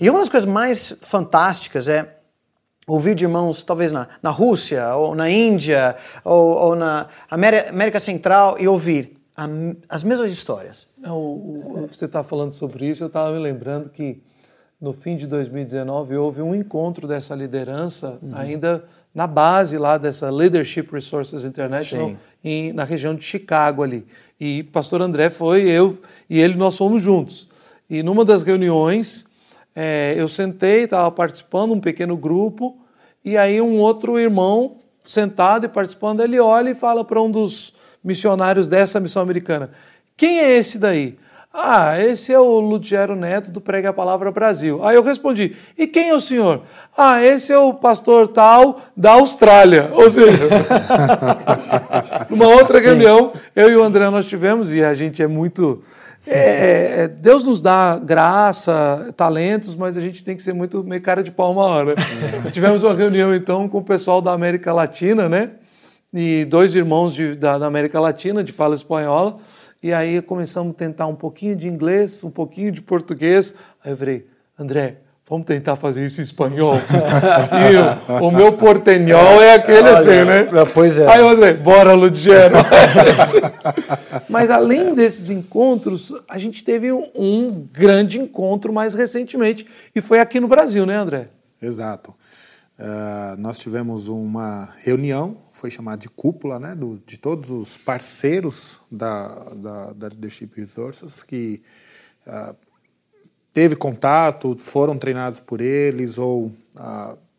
[0.00, 2.16] E uma das coisas mais fantásticas é
[2.86, 8.56] ouvir de irmãos, talvez na, na Rússia, ou na Índia, ou, ou na América Central,
[8.60, 9.48] e ouvir a,
[9.88, 10.86] as mesmas histórias.
[11.02, 14.22] É, o, o, você está falando sobre isso, eu estava me lembrando que
[14.80, 18.32] no fim de 2019 houve um encontro dessa liderança, uhum.
[18.34, 18.84] ainda
[19.14, 24.06] na base lá dessa Leadership Resources International em, na região de Chicago ali.
[24.38, 27.48] E pastor André foi, eu e ele, nós fomos juntos.
[27.88, 29.25] E numa das reuniões,
[29.76, 32.78] é, eu sentei, estava participando, um pequeno grupo,
[33.22, 37.74] e aí um outro irmão sentado e participando, ele olha e fala para um dos
[38.02, 39.70] missionários dessa missão americana:
[40.16, 41.18] Quem é esse daí?
[41.58, 44.84] Ah, esse é o Ludgero Neto do Prega a Palavra Brasil.
[44.84, 46.62] Aí eu respondi: E quem é o senhor?
[46.96, 49.90] Ah, esse é o pastor tal da Austrália.
[49.96, 50.48] Ou seja,
[52.28, 52.88] numa outra Sim.
[52.88, 55.82] reunião, eu e o André nós tivemos, e a gente é muito.
[56.26, 60.82] É, é, é, Deus nos dá graça, talentos, mas a gente tem que ser muito
[60.82, 61.94] meio cara de pau uma hora.
[62.52, 65.52] Tivemos uma reunião então com o pessoal da América Latina, né?
[66.12, 69.38] E dois irmãos de, da, da América Latina, de fala espanhola.
[69.82, 73.54] E aí começamos a tentar um pouquinho de inglês, um pouquinho de português.
[73.84, 74.26] Aí eu falei,
[74.58, 74.96] André,
[75.28, 76.74] vamos tentar fazer isso em espanhol.
[78.10, 80.46] e o, o meu portenhol é aquele Olha, assim, né?
[80.72, 81.08] Pois é.
[81.08, 82.54] Aí o André, bora, Ludgero.
[84.28, 89.66] Mas além desses encontros, a gente teve um, um grande encontro mais recentemente.
[89.94, 91.28] E foi aqui no Brasil, né, André?
[91.60, 92.14] Exato.
[92.78, 98.80] Uh, nós tivemos uma reunião, foi chamada de cúpula, né, do, de todos os parceiros
[98.92, 101.62] da, da, da Leadership Resources que
[102.26, 102.54] uh,
[103.56, 106.52] teve contato, foram treinados por eles ou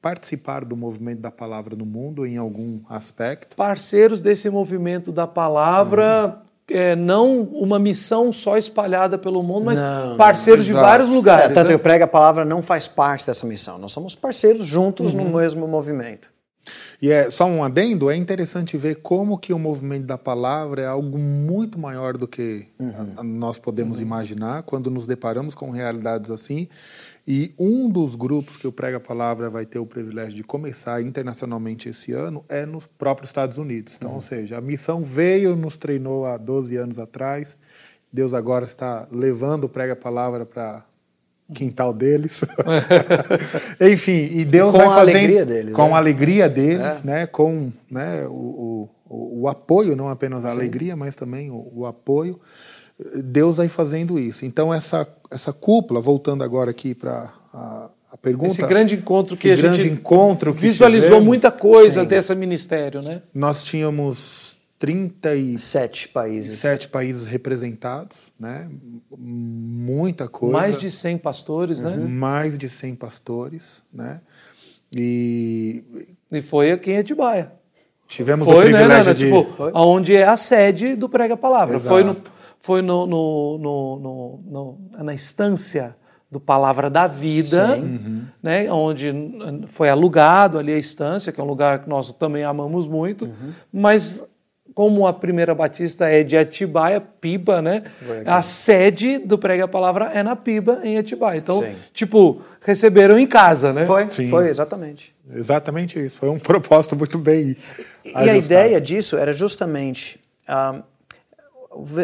[0.01, 3.55] participaram do movimento da palavra no mundo em algum aspecto.
[3.55, 6.39] Parceiros desse movimento da palavra.
[6.41, 11.45] Uhum é, não uma missão só espalhada pelo mundo, mas não, parceiros de vários lugares.
[11.45, 11.69] É, tanto né?
[11.69, 13.77] que o Prega a Palavra não faz parte dessa missão.
[13.77, 15.23] Nós somos parceiros juntos uhum.
[15.23, 16.29] no mesmo movimento.
[16.99, 20.87] E é só um adendo, é interessante ver como que o movimento da palavra é
[20.87, 23.23] algo muito maior do que uhum.
[23.23, 24.03] nós podemos uhum.
[24.03, 26.67] imaginar quando nos deparamos com realidades assim.
[27.27, 31.87] E um dos grupos que o Prega Palavra vai ter o privilégio de começar internacionalmente
[31.87, 33.95] esse ano é nos próprios Estados Unidos.
[33.95, 34.15] Então, uhum.
[34.15, 37.55] ou seja, a missão veio, nos treinou há 12 anos atrás.
[38.11, 40.83] Deus agora está levando o Prega Palavra para
[41.53, 42.43] quintal deles.
[43.79, 45.93] Enfim, e Deus com vai fazendo alegria deles, com a né?
[45.93, 47.05] alegria deles, é.
[47.05, 47.27] né?
[47.27, 50.55] Com né, o, o, o, apoio, não apenas a Sim.
[50.55, 52.39] alegria, mas também o, o apoio.
[53.23, 54.45] Deus vai fazendo isso.
[54.45, 58.51] Então, essa, essa cúpula, voltando agora aqui para a, a, pergunta.
[58.51, 62.07] Esse grande encontro que a gente encontro que visualizou tivemos, muita coisa sim.
[62.07, 63.21] desse ministério, né?
[63.33, 64.46] Nós tínhamos
[64.79, 66.59] 37 países.
[66.59, 68.69] Sete países representados, né?
[69.17, 70.53] Muita coisa.
[70.53, 71.91] Mais de 100 pastores, né?
[71.91, 71.97] uhum.
[71.97, 72.07] né?
[72.07, 74.21] Mais de 100 pastores, né?
[74.95, 75.83] E,
[76.31, 77.51] e foi aqui em Atibaia.
[78.07, 79.25] Tivemos foi, o né, privilégio né, de...
[79.25, 81.79] Tipo, onde é a sede do Prega Palavra.
[81.79, 82.15] Foi no
[82.59, 85.95] foi no, no, no, no, na instância
[86.29, 88.23] do Palavra da Vida, uhum.
[88.43, 89.13] né, onde
[89.67, 93.53] foi alugado ali a estância, que é um lugar que nós também amamos muito, uhum.
[93.71, 94.25] mas
[94.77, 97.85] como a primeira batista é de Atibaia, Piba, né?
[98.27, 101.39] A sede do Prega a Palavra é na Piba, em Atibaia.
[101.39, 101.73] Então, Sim.
[101.91, 103.87] tipo, receberam em casa, né?
[103.87, 104.29] Foi, Sim.
[104.29, 105.15] foi, exatamente.
[105.33, 106.19] Exatamente isso.
[106.19, 107.57] Foi um propósito muito bem.
[108.05, 110.19] E, e a ideia disso era justamente.
[110.47, 110.83] Uh,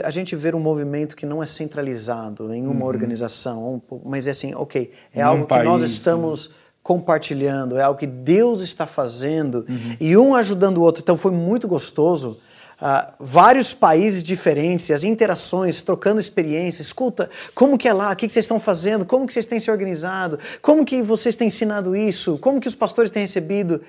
[0.04, 2.86] a gente ver um movimento que não é centralizado em uma uhum.
[2.88, 6.56] organização, mas é assim, ok, é algo país, que nós estamos né?
[6.82, 9.98] compartilhando, é algo que Deus está fazendo uhum.
[10.00, 11.04] e um ajudando o outro.
[11.04, 12.40] Então foi muito gostoso.
[12.84, 16.88] Uh, vários países diferentes, as interações, trocando experiências.
[16.88, 18.12] Escuta, como que é lá?
[18.12, 19.06] O que, que vocês estão fazendo?
[19.06, 20.38] Como que vocês têm se organizado?
[20.62, 22.38] Como que vocês têm ensinado isso?
[22.39, 23.82] Como que os pastores têm recebido?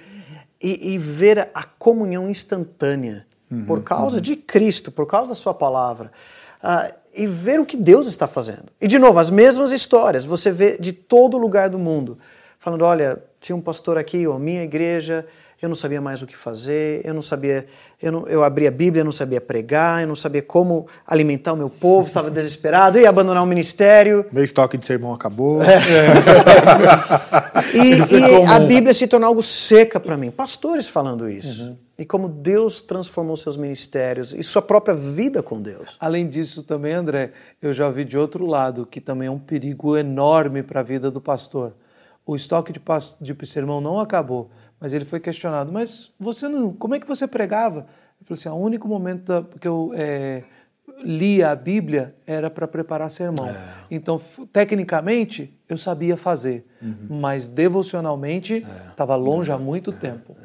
[0.62, 4.22] E, e ver a comunhão instantânea uhum, por causa uhum.
[4.22, 6.12] de Cristo, por causa da Sua palavra.
[6.62, 8.66] Uh, e ver o que Deus está fazendo.
[8.80, 12.16] E, de novo, as mesmas histórias, você vê de todo lugar do mundo,
[12.60, 15.26] falando: olha, tinha um pastor aqui, ou minha igreja,
[15.60, 17.66] eu não sabia mais o que fazer, eu não sabia,
[18.00, 21.52] eu, não, eu abria a Bíblia, eu não sabia pregar, eu não sabia como alimentar
[21.52, 24.26] o meu povo, estava desesperado, ia abandonar o ministério.
[24.32, 25.62] Meu estoque de sermão acabou.
[25.62, 25.78] É.
[27.74, 30.30] e, e a Bíblia se tornou algo seca para mim.
[30.30, 31.64] Pastores falando isso.
[31.64, 35.96] Uhum e como Deus transformou seus ministérios e sua própria vida com Deus.
[36.00, 39.96] Além disso, também, André, eu já vi de outro lado que também é um perigo
[39.96, 41.72] enorme para a vida do pastor.
[42.26, 42.80] O estoque de,
[43.20, 44.50] de sermão não acabou,
[44.84, 45.72] mas ele foi questionado.
[45.72, 47.86] Mas você não, como é que você pregava?
[48.20, 50.44] Ele falou assim: o único momento que eu é,
[51.02, 53.48] lia a Bíblia era para preparar sermão.
[53.48, 53.74] É.
[53.90, 54.20] Então,
[54.52, 57.18] tecnicamente, eu sabia fazer, uhum.
[57.18, 59.16] mas devocionalmente estava é.
[59.16, 59.94] longe há muito é.
[59.94, 60.36] tempo.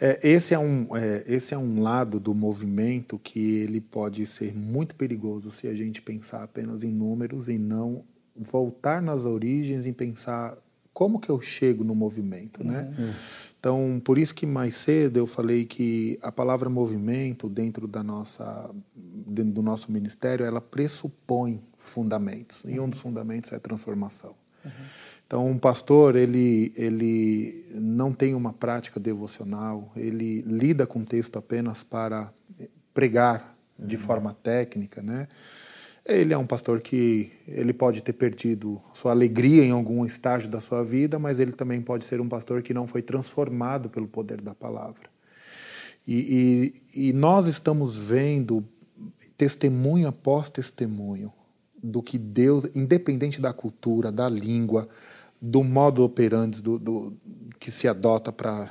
[0.00, 4.56] É, esse, é um, é, esse é um lado do movimento que ele pode ser
[4.56, 8.02] muito perigoso se a gente pensar apenas em números e não
[8.34, 10.58] voltar nas origens e pensar
[10.96, 12.90] como que eu chego no movimento, né?
[12.98, 13.12] Uhum.
[13.60, 18.70] Então, por isso que mais cedo eu falei que a palavra movimento dentro da nossa
[18.94, 22.64] dentro do nosso ministério, ela pressupõe fundamentos.
[22.64, 24.34] E um dos fundamentos é a transformação.
[24.64, 24.70] Uhum.
[25.26, 31.36] Então, um pastor, ele, ele não tem uma prática devocional, ele lida com o texto
[31.36, 32.32] apenas para
[32.94, 34.02] pregar de uhum.
[34.02, 35.28] forma técnica, né?
[36.08, 40.60] Ele é um pastor que ele pode ter perdido sua alegria em algum estágio da
[40.60, 44.40] sua vida, mas ele também pode ser um pastor que não foi transformado pelo poder
[44.40, 45.10] da palavra.
[46.06, 48.64] E, e, e nós estamos vendo
[49.36, 51.32] testemunho após testemunho
[51.82, 54.88] do que Deus, independente da cultura, da língua,
[55.42, 57.16] do modo operandi do, do
[57.58, 58.70] que se adota para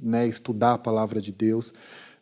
[0.00, 1.74] né, estudar a palavra de Deus,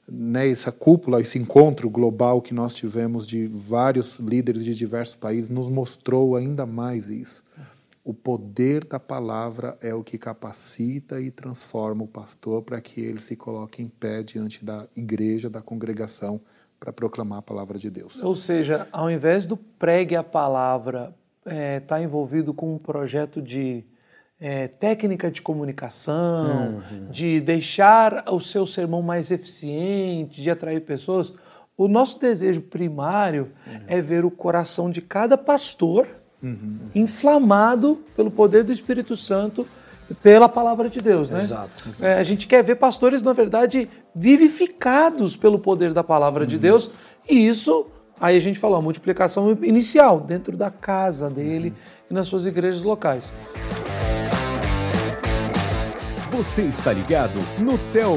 [0.09, 5.49] né, essa cúpula, esse encontro global que nós tivemos de vários líderes de diversos países,
[5.49, 7.43] nos mostrou ainda mais isso.
[8.05, 13.21] O poder da palavra é o que capacita e transforma o pastor para que ele
[13.21, 16.39] se coloque em pé diante da igreja, da congregação,
[16.79, 18.23] para proclamar a palavra de Deus.
[18.23, 23.41] Ou seja, ao invés do pregue a palavra estar é, tá envolvido com um projeto
[23.41, 23.83] de
[24.41, 27.11] é, técnica de comunicação, uhum.
[27.11, 31.33] de deixar o seu sermão mais eficiente, de atrair pessoas,
[31.77, 33.81] o nosso desejo primário uhum.
[33.87, 36.07] é ver o coração de cada pastor
[36.43, 36.79] uhum.
[36.95, 39.67] inflamado pelo poder do Espírito Santo
[40.23, 41.41] pela palavra de Deus, né?
[41.41, 41.89] Exato.
[41.89, 42.05] exato.
[42.05, 46.49] É, a gente quer ver pastores, na verdade, vivificados pelo poder da palavra uhum.
[46.49, 46.91] de Deus,
[47.29, 47.87] e isso,
[48.21, 51.75] aí a gente falou, a multiplicação inicial, dentro da casa dele uhum.
[52.11, 53.33] e nas suas igrejas locais.
[56.37, 58.17] Você está ligado no Tel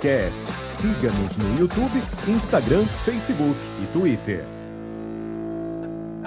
[0.00, 0.46] Cast.
[0.64, 4.44] Siga-nos no YouTube, Instagram, Facebook e Twitter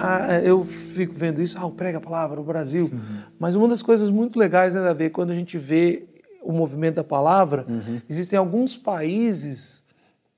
[0.04, 2.90] ah, eu fico vendo isso, ah, prega a palavra, o Brasil.
[2.92, 3.22] Uhum.
[3.38, 6.06] Mas uma das coisas muito legais, né, Davi, quando a gente vê
[6.42, 8.00] o movimento da palavra, uhum.
[8.10, 9.84] existem alguns países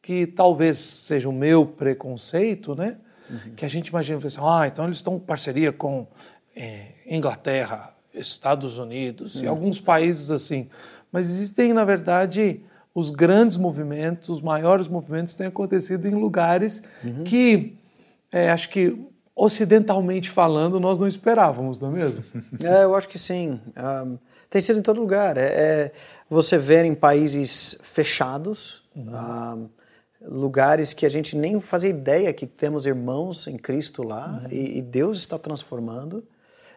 [0.03, 2.99] que talvez seja o meu preconceito, né?
[3.31, 3.55] Uhum.
[3.57, 6.07] Que a gente imagina, assim, ah, então eles estão em parceria com
[6.55, 10.69] é, Inglaterra, Estados Unidos e alguns países assim.
[11.11, 12.61] Mas existem, na verdade,
[12.95, 17.25] os grandes movimentos, os maiores movimentos têm acontecido em lugares uhum.
[17.25, 17.77] que
[18.33, 18.99] é, acho que
[19.37, 22.25] ocidentalmente falando, nós não esperávamos, não é mesmo?
[22.63, 23.61] É, eu acho que sim.
[23.77, 25.37] Um, tem sido em todo lugar.
[25.37, 25.93] É, é
[26.31, 29.13] você ver em países fechados, uhum.
[29.13, 29.69] um,
[30.27, 34.49] lugares que a gente nem fazia ideia que temos irmãos em Cristo lá uhum.
[34.51, 36.25] e, e, Deus está transformando.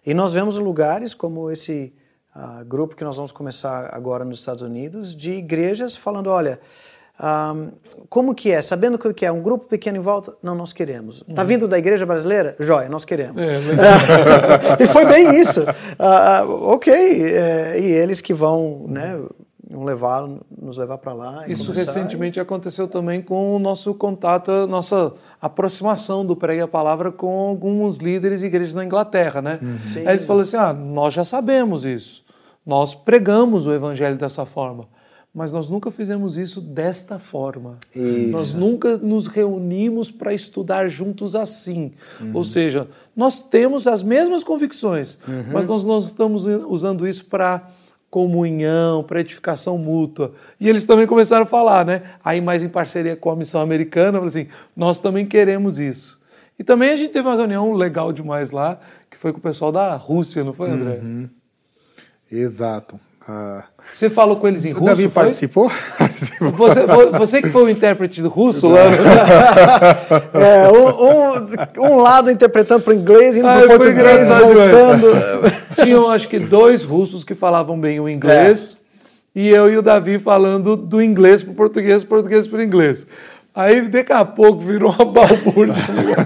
[0.07, 1.93] E nós vemos lugares como esse
[2.33, 6.61] uh, grupo que nós vamos começar agora nos Estados Unidos, de igrejas falando, olha,
[7.21, 7.71] um,
[8.07, 8.61] como que é?
[8.61, 10.33] Sabendo que é um grupo pequeno em volta?
[10.41, 11.25] Não, nós queremos.
[11.27, 11.47] Está uhum.
[11.49, 12.55] vindo da igreja brasileira?
[12.57, 13.35] Joia, nós queremos.
[13.41, 13.59] É,
[14.81, 15.63] e foi bem isso.
[15.63, 19.29] Uh, ok, é, e eles que vão, né, vão
[19.69, 20.27] levar,
[20.59, 21.47] nos levar para lá.
[21.47, 27.49] Isso recentemente aconteceu também com o nosso contato, nossa aproximação do Pregue a Palavra com
[27.49, 29.59] alguns líderes e igrejas na Inglaterra, né?
[29.61, 29.75] Uhum.
[30.05, 32.23] Aí eles falaram assim, ah, nós já sabemos isso.
[32.65, 34.87] Nós pregamos o evangelho dessa forma
[35.37, 37.77] mas nós nunca fizemos isso desta forma.
[37.95, 38.31] Isso.
[38.31, 41.91] Nós nunca nos reunimos para estudar juntos assim.
[42.19, 42.31] Uhum.
[42.33, 45.51] Ou seja, nós temos as mesmas convicções, uhum.
[45.53, 47.69] mas nós não estamos usando isso para
[48.09, 50.33] comunhão, para edificação mútua.
[50.59, 52.03] E eles também começaram a falar, né?
[52.23, 56.19] Aí mais em parceria com a missão americana, assim, nós também queremos isso.
[56.59, 59.71] E também a gente teve uma reunião legal demais lá, que foi com o pessoal
[59.71, 60.99] da Rússia, não foi, André?
[61.01, 61.29] Uhum.
[62.31, 62.99] Exato.
[63.29, 64.85] Ah, você falou com eles em russo?
[64.85, 65.69] Davi participou?
[66.53, 66.85] Você,
[67.17, 68.79] você, que foi o intérprete do russo lá?
[70.33, 75.07] é, um, um, um, lado interpretando para o inglês e para o português voltando.
[75.83, 78.77] Tinham acho que dois russos que falavam bem o inglês
[79.35, 79.39] é.
[79.41, 83.05] e eu e o Davi falando do inglês para o português, português para o inglês.
[83.57, 85.73] Aí daqui a pouco virou uma balbúrdia.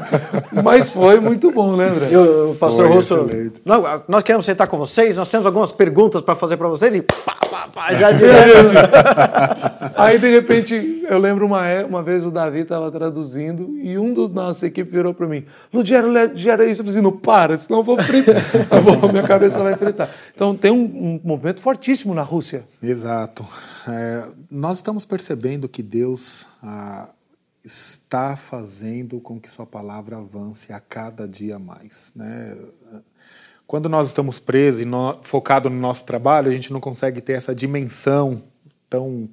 [0.61, 2.09] Mas foi muito bom, né, André?
[2.11, 3.25] Eu, pastor foi Russo,
[3.63, 7.01] nós, nós, queremos sentar com vocês, nós temos algumas perguntas para fazer para vocês e
[7.01, 8.73] pá, pá, pá, já direto.
[9.95, 14.13] Aí, de repente, eu lembro uma, é, uma vez o Davi estava traduzindo e um
[14.13, 16.81] dos nossa equipe virou para mim: Ludiero, gera isso.
[16.81, 18.35] Eu falei assim: não para, senão eu vou fritar.
[18.69, 20.09] Eu vou, minha cabeça vai fritar.
[20.35, 22.65] Então, tem um, um movimento fortíssimo na Rússia.
[22.83, 23.45] Exato.
[23.87, 26.45] É, nós estamos percebendo que Deus.
[26.61, 27.07] Ah,
[27.63, 32.11] está fazendo com que sua palavra avance a cada dia mais.
[32.15, 32.57] Né?
[33.67, 37.33] Quando nós estamos presos e no, focados no nosso trabalho, a gente não consegue ter
[37.33, 38.41] essa dimensão
[38.89, 39.29] tão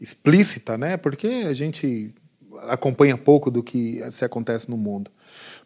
[0.00, 0.96] explícita, né?
[0.96, 2.14] Porque a gente
[2.66, 5.10] acompanha pouco do que se acontece no mundo.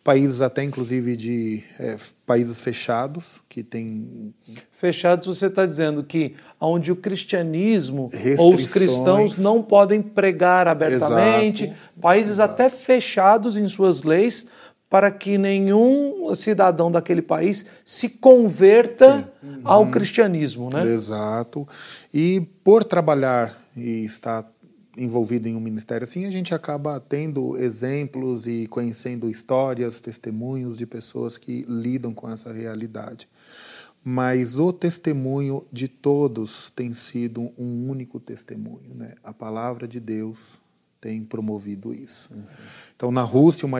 [0.02, 4.32] Países até inclusive de é, países fechados que tem
[4.70, 11.64] fechados você está dizendo que onde o cristianismo ou os cristãos não podem pregar abertamente,
[11.64, 11.80] Exato.
[12.00, 12.52] países Exato.
[12.52, 14.46] até fechados em suas leis
[14.88, 19.60] para que nenhum cidadão daquele país se converta Sim.
[19.64, 19.90] ao uhum.
[19.90, 20.86] cristianismo, né?
[20.92, 21.66] Exato.
[22.14, 24.48] E por trabalhar e estar
[24.96, 30.86] envolvido em um ministério assim, a gente acaba tendo exemplos e conhecendo histórias, testemunhos de
[30.86, 33.28] pessoas que lidam com essa realidade.
[34.02, 39.14] Mas o testemunho de todos tem sido um único testemunho, né?
[39.24, 40.60] A palavra de Deus
[41.00, 42.32] tem promovido isso.
[42.32, 42.42] Uhum.
[42.94, 43.78] Então, na Rússia, uma,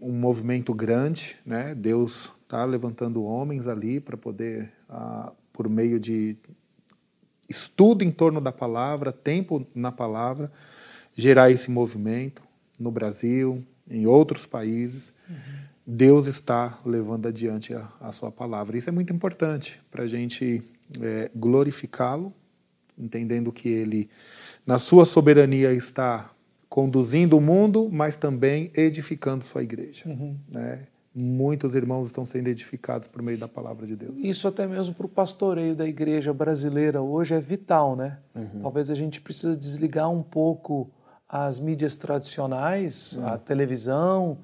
[0.00, 1.74] um movimento grande, né?
[1.74, 6.36] Deus está levantando homens ali para poder, ah, por meio de
[7.48, 10.50] estudo em torno da palavra, tempo na palavra,
[11.16, 12.42] gerar esse movimento
[12.78, 15.12] no Brasil, em outros países.
[15.28, 15.36] Uhum.
[15.86, 18.76] Deus está levando adiante a, a, sua palavra.
[18.76, 20.62] Isso é muito importante para a gente
[21.00, 22.32] é, glorificá-lo,
[22.98, 24.08] entendendo que Ele,
[24.66, 26.30] na sua soberania, está
[26.68, 30.08] conduzindo o mundo, mas também edificando sua igreja.
[30.08, 30.36] Uhum.
[30.48, 30.86] Né?
[31.14, 34.24] Muitos irmãos estão sendo edificados por meio da palavra de Deus.
[34.24, 38.18] Isso até mesmo para o pastoreio da igreja brasileira hoje é vital, né?
[38.34, 38.62] Uhum.
[38.62, 40.90] Talvez a gente precisa desligar um pouco
[41.28, 43.28] as mídias tradicionais, uhum.
[43.28, 44.38] a televisão,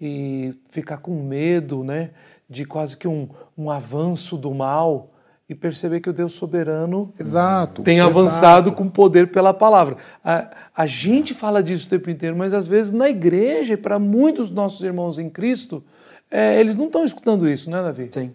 [0.00, 2.10] e ficar com medo, né?
[2.50, 5.12] De quase que um, um avanço do mal
[5.48, 8.82] e perceber que o Deus soberano exato, tem avançado exato.
[8.82, 9.96] com poder pela palavra.
[10.24, 13.96] A, a gente fala disso o tempo inteiro, mas às vezes na igreja, e para
[13.98, 15.84] muitos nossos irmãos em Cristo,
[16.30, 18.10] é, eles não estão escutando isso, né, Davi?
[18.12, 18.34] Sim.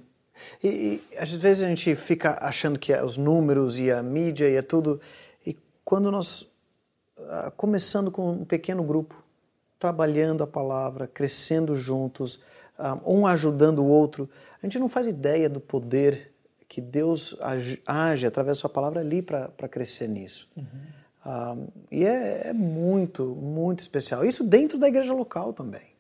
[0.63, 4.49] E, e, às vezes a gente fica achando que é os números e a mídia
[4.49, 4.99] e é tudo.
[5.45, 6.41] E quando nós,
[7.17, 9.21] uh, começando com um pequeno grupo,
[9.77, 12.35] trabalhando a palavra, crescendo juntos,
[12.79, 14.29] uh, um ajudando o outro,
[14.61, 16.31] a gente não faz ideia do poder
[16.67, 20.47] que Deus age, age através da sua palavra ali para crescer nisso.
[20.55, 20.63] Uhum.
[21.23, 21.55] Ah,
[21.91, 24.25] e é, é, muito, muito especial.
[24.25, 25.90] Isso dentro da igreja local também.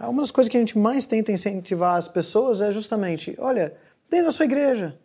[0.00, 0.10] Uhum.
[0.10, 3.74] Uma das coisas que a gente mais tenta incentivar as pessoas é justamente, olha,
[4.10, 4.96] dentro da sua igreja,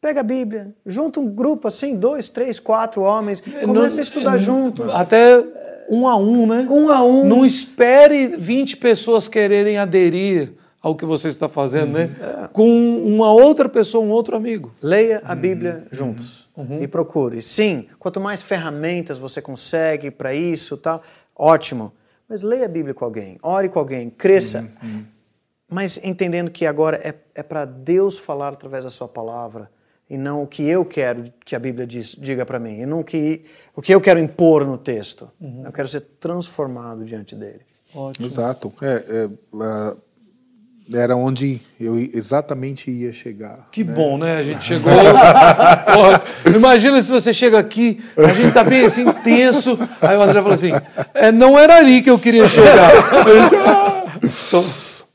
[0.00, 4.94] pega a Bíblia, junta um grupo assim, dois, três, quatro homens, começa a estudar juntos.
[4.94, 5.44] Até
[5.88, 6.66] um a um, né?
[6.70, 7.26] Um a um.
[7.26, 12.10] Não espere 20 pessoas quererem aderir ao que você está fazendo, né?
[12.20, 12.48] É.
[12.48, 14.72] Com uma outra pessoa, um outro amigo.
[14.82, 15.98] Leia a Bíblia uhum.
[15.98, 16.82] juntos uhum.
[16.82, 17.42] e procure.
[17.42, 21.02] Sim, quanto mais ferramentas você consegue para isso, tal,
[21.36, 21.92] ótimo.
[22.30, 24.64] Mas leia a Bíblia com alguém, ore com alguém, cresça.
[24.80, 25.04] Uhum.
[25.68, 29.68] Mas entendendo que agora é, é para Deus falar através da sua palavra
[30.08, 33.00] e não o que eu quero que a Bíblia diz, diga para mim, e não
[33.00, 35.28] o que, o que eu quero impor no texto.
[35.40, 35.64] Uhum.
[35.64, 37.62] Eu quero ser transformado diante dele.
[37.92, 38.26] Ótimo.
[38.26, 38.72] Exato.
[38.80, 40.09] É, é, uh
[40.92, 43.68] era onde eu exatamente ia chegar.
[43.70, 43.92] Que né?
[43.92, 44.36] bom, né?
[44.38, 44.92] A gente chegou.
[44.92, 46.22] Porra,
[46.54, 49.78] imagina se você chega aqui, a gente tá bem assim, tenso.
[50.00, 50.72] Aí o André fala assim:
[51.14, 52.90] é, não era ali que eu queria chegar.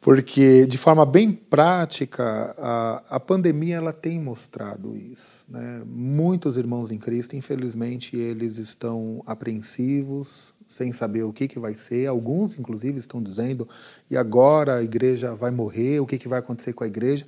[0.05, 5.43] Porque, de forma bem prática, a, a pandemia ela tem mostrado isso.
[5.49, 5.81] Né?
[5.83, 12.07] Muitos irmãos em Cristo, infelizmente, eles estão apreensivos, sem saber o que, que vai ser.
[12.07, 13.67] Alguns, inclusive, estão dizendo:
[14.09, 15.99] e agora a igreja vai morrer?
[15.99, 17.25] O que, que vai acontecer com a igreja?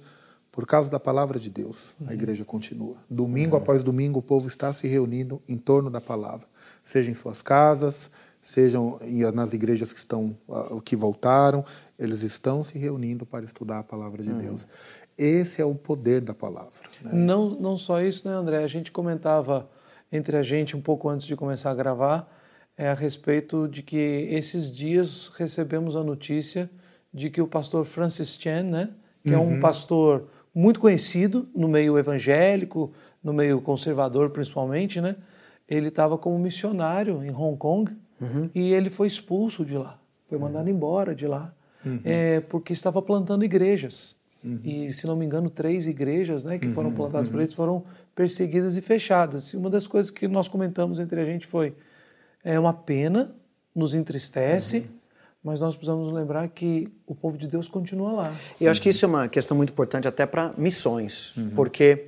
[0.52, 2.96] Por causa da palavra de Deus, a igreja continua.
[3.08, 3.62] Domingo uhum.
[3.62, 6.48] após domingo, o povo está se reunindo em torno da palavra,
[6.84, 8.10] seja em suas casas,
[8.42, 8.98] sejam
[9.36, 11.64] nas igrejas que estão uh, que voltaram,
[12.00, 14.40] eles estão se reunindo para estudar a palavra de uhum.
[14.40, 14.68] Deus.
[15.16, 16.72] Esse é o poder da palavra.
[17.04, 17.12] Né?
[17.14, 18.64] Não, não só isso, né, André?
[18.64, 19.70] A gente comentava
[20.12, 22.37] entre a gente um pouco antes de começar a gravar
[22.78, 26.70] é a respeito de que esses dias recebemos a notícia
[27.12, 28.90] de que o pastor Francis Chan, né,
[29.24, 29.36] que uhum.
[29.36, 29.60] é um uhum.
[29.60, 32.92] pastor muito conhecido no meio evangélico,
[33.24, 35.16] no meio conservador principalmente, né,
[35.68, 38.50] ele estava como missionário em Hong Kong uhum.
[38.54, 40.00] e ele foi expulso de lá,
[40.30, 40.76] foi mandado uhum.
[40.76, 41.52] embora de lá,
[41.84, 42.00] uhum.
[42.04, 44.16] é, porque estava plantando igrejas.
[44.44, 44.60] Uhum.
[44.64, 47.84] E, se não me engano, três igrejas né, que foram plantadas por eles foram
[48.16, 49.52] perseguidas e fechadas.
[49.52, 51.74] E uma das coisas que nós comentamos entre a gente foi:
[52.48, 53.36] é uma pena,
[53.76, 54.86] nos entristece, uhum.
[55.44, 58.34] mas nós precisamos lembrar que o povo de Deus continua lá.
[58.60, 61.52] E eu acho que isso é uma questão muito importante até para missões, uhum.
[61.54, 62.06] porque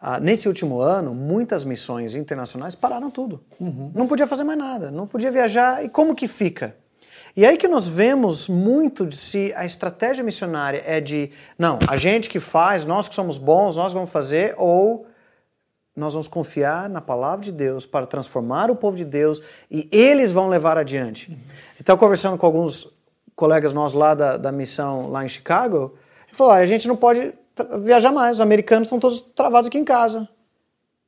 [0.00, 3.42] ah, nesse último ano, muitas missões internacionais pararam tudo.
[3.58, 3.90] Uhum.
[3.92, 5.84] Não podia fazer mais nada, não podia viajar.
[5.84, 6.76] E como que fica?
[7.36, 11.96] E aí que nós vemos muito de se a estratégia missionária é de, não, a
[11.96, 15.06] gente que faz, nós que somos bons, nós vamos fazer, ou
[16.00, 19.40] nós vamos confiar na palavra de Deus para transformar o povo de Deus
[19.70, 21.36] e eles vão levar adiante.
[21.78, 22.88] Então, conversando com alguns
[23.36, 25.94] colegas nossos lá da, da missão lá em Chicago,
[26.26, 27.32] ele falou: a gente não pode
[27.84, 30.28] viajar mais, os americanos estão todos travados aqui em casa.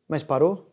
[0.06, 0.70] Mas parou?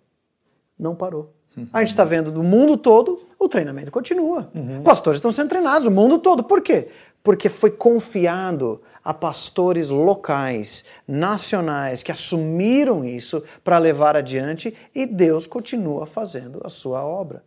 [0.77, 1.33] Não parou.
[1.73, 4.49] A gente está vendo do mundo todo, o treinamento continua.
[4.53, 4.81] Uhum.
[4.83, 6.43] Pastores estão sendo treinados, o mundo todo.
[6.43, 6.87] Por quê?
[7.23, 15.47] Porque foi confiado a pastores locais, nacionais, que assumiram isso para levar adiante e Deus
[15.47, 17.43] continua fazendo a sua obra.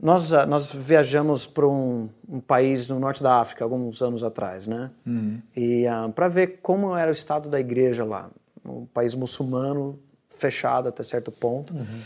[0.00, 4.68] Nós, ah, nós viajamos para um, um, país no norte da África alguns anos atrás,
[4.68, 4.92] né?
[5.04, 5.42] Uhum.
[5.56, 8.30] E uh, ah, para ver como era o estado da igreja lá,
[8.64, 9.98] um país muçulmano
[10.28, 11.74] fechado até certo ponto.
[11.74, 12.00] Uhum.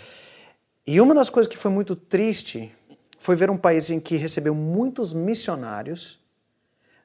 [0.87, 2.73] E uma das coisas que foi muito triste
[3.19, 6.19] foi ver um país em que recebeu muitos missionários,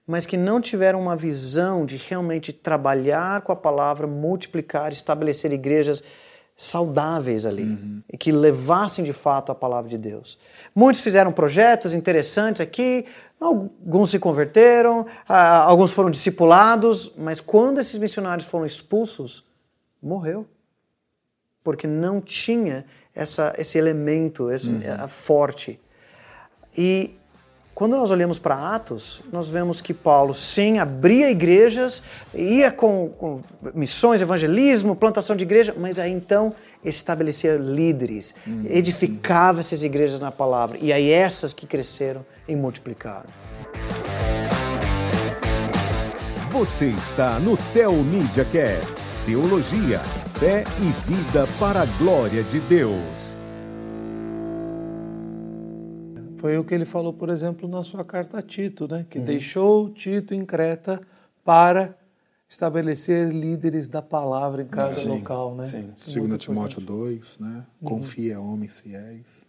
[0.09, 6.03] mas que não tiveram uma visão de realmente trabalhar com a palavra, multiplicar, estabelecer igrejas
[6.57, 8.01] saudáveis ali uhum.
[8.11, 10.39] e que levassem de fato a palavra de Deus.
[10.73, 13.05] Muitos fizeram projetos interessantes aqui,
[13.39, 19.45] alguns se converteram, alguns foram discipulados, mas quando esses missionários foram expulsos,
[20.01, 20.43] morreu.
[21.63, 22.83] Porque não tinha
[23.13, 25.07] essa, esse elemento esse, uhum.
[25.07, 25.79] Forte.
[26.75, 27.18] E
[27.79, 32.03] quando nós olhamos para Atos, nós vemos que Paulo, sim, abria igrejas,
[32.35, 33.41] ia com, com,
[33.73, 36.53] missões, evangelismo, plantação de igreja, mas aí então
[36.83, 38.65] estabelecia líderes, uhum.
[38.67, 43.29] edificava essas igrejas na palavra, e aí essas que cresceram e multiplicaram.
[46.51, 49.99] Você está no Tel Media Cast, Teologia,
[50.37, 53.37] Fé e Vida para a Glória de Deus.
[56.39, 59.05] Foi o que ele falou, por exemplo, na sua carta a Tito, né?
[59.09, 59.25] que uhum.
[59.25, 61.01] deixou Tito em Creta
[61.43, 61.97] para
[62.47, 65.53] estabelecer líderes da palavra em cada sim, local.
[65.53, 65.65] Né?
[65.65, 65.93] Sim.
[66.27, 67.65] 2 Timóteo 2, né?
[67.81, 67.89] Uhum.
[67.89, 69.45] confia a homens fiéis.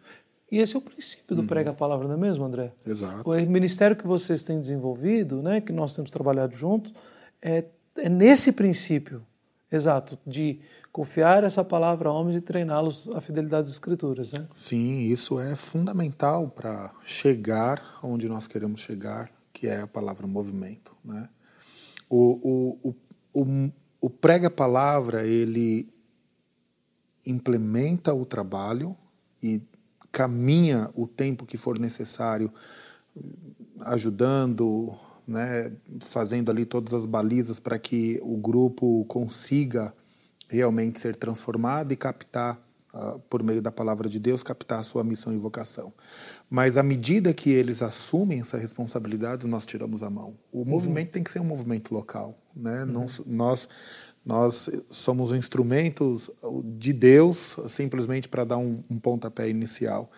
[0.51, 1.47] E esse é o princípio do uhum.
[1.47, 2.72] prega a palavra, não é mesmo, André?
[2.84, 3.30] Exato.
[3.30, 6.93] O ministério que vocês têm desenvolvido, né, que nós temos trabalhado juntos,
[7.41, 7.64] é,
[7.97, 9.24] é nesse princípio,
[9.70, 10.59] exato, de
[10.93, 14.32] confiar essa palavra a homens e treiná-los à fidelidade das Escrituras.
[14.32, 14.47] Né?
[14.53, 20.95] Sim, isso é fundamental para chegar onde nós queremos chegar, que é a palavra movimento.
[21.05, 21.28] Né?
[22.09, 25.88] O, o, o, o, o prega-palavra, ele
[27.24, 28.97] implementa o trabalho
[29.43, 29.62] e
[30.11, 32.53] caminha o tempo que for necessário,
[33.82, 34.93] ajudando,
[35.26, 39.95] né, fazendo ali todas as balizas para que o grupo consiga
[40.51, 42.61] realmente ser transformado e captar,
[42.92, 45.92] uh, por meio da palavra de Deus, captar a sua missão e vocação.
[46.51, 50.34] Mas à medida que eles assumem essa responsabilidade, nós tiramos a mão.
[50.53, 50.64] O uhum.
[50.64, 52.36] movimento tem que ser um movimento local.
[52.55, 52.82] Né?
[52.82, 52.86] Uhum.
[52.86, 53.68] Não, nós,
[54.26, 56.30] nós somos instrumentos
[56.76, 60.11] de Deus simplesmente para dar um, um pontapé inicial.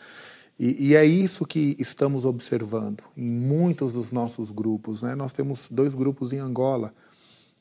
[0.58, 5.02] E, e, é isso que estamos observando em muitos dos nossos grupos.
[5.02, 5.14] Né?
[5.14, 6.94] Nós temos dois grupos em Angola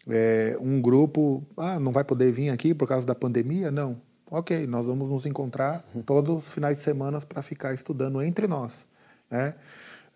[0.09, 3.71] é, um grupo, ah, não vai poder vir aqui por causa da pandemia?
[3.71, 3.99] Não.
[4.29, 8.87] Ok, nós vamos nos encontrar todos os finais de semana para ficar estudando entre nós.
[9.29, 9.55] Né?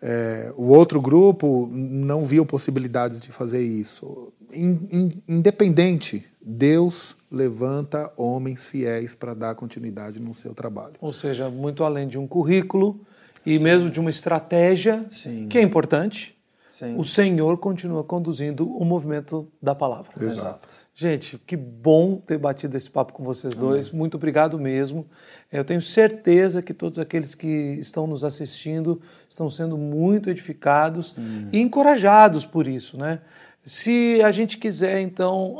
[0.00, 4.32] É, o outro grupo não viu possibilidades de fazer isso.
[4.52, 10.94] In, in, independente, Deus levanta homens fiéis para dar continuidade no seu trabalho.
[11.00, 13.00] Ou seja, muito além de um currículo
[13.44, 13.64] e Sim.
[13.64, 15.46] mesmo de uma estratégia, Sim.
[15.48, 16.35] que é importante,
[16.76, 16.96] Sim.
[16.98, 20.12] o Senhor continua conduzindo o movimento da palavra.
[20.20, 20.68] Exato.
[20.94, 23.88] Gente, que bom ter batido esse papo com vocês dois.
[23.88, 23.98] Amém.
[23.98, 25.06] Muito obrigado mesmo.
[25.50, 31.48] Eu tenho certeza que todos aqueles que estão nos assistindo estão sendo muito edificados hum.
[31.50, 33.20] e encorajados por isso, né?
[33.64, 35.56] Se a gente quiser, então,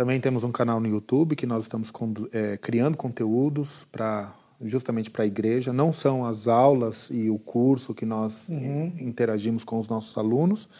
[0.00, 1.92] também temos um canal no YouTube que nós estamos
[2.32, 5.74] é, criando conteúdos para justamente para a igreja.
[5.74, 8.94] Não são as aulas e o curso que nós uhum.
[8.98, 10.70] interagimos com os nossos alunos,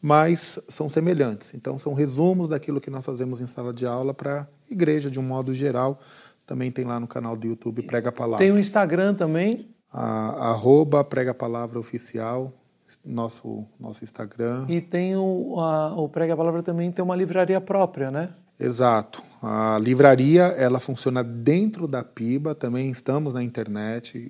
[0.00, 1.54] mas são semelhantes.
[1.54, 5.18] Então, são resumos daquilo que nós fazemos em sala de aula para a igreja de
[5.18, 5.98] um modo geral.
[6.46, 8.46] Também tem lá no canal do YouTube Prega a Palavra.
[8.46, 9.74] Tem o Instagram também?
[9.92, 12.52] A, arroba Prega Palavra Oficial,
[13.04, 14.66] nosso, nosso Instagram.
[14.68, 18.34] E tem o, a, o Prega a Palavra também tem uma livraria própria, né?
[18.58, 19.22] Exato.
[19.40, 24.28] A livraria ela funciona dentro da PIBA, também estamos na internet,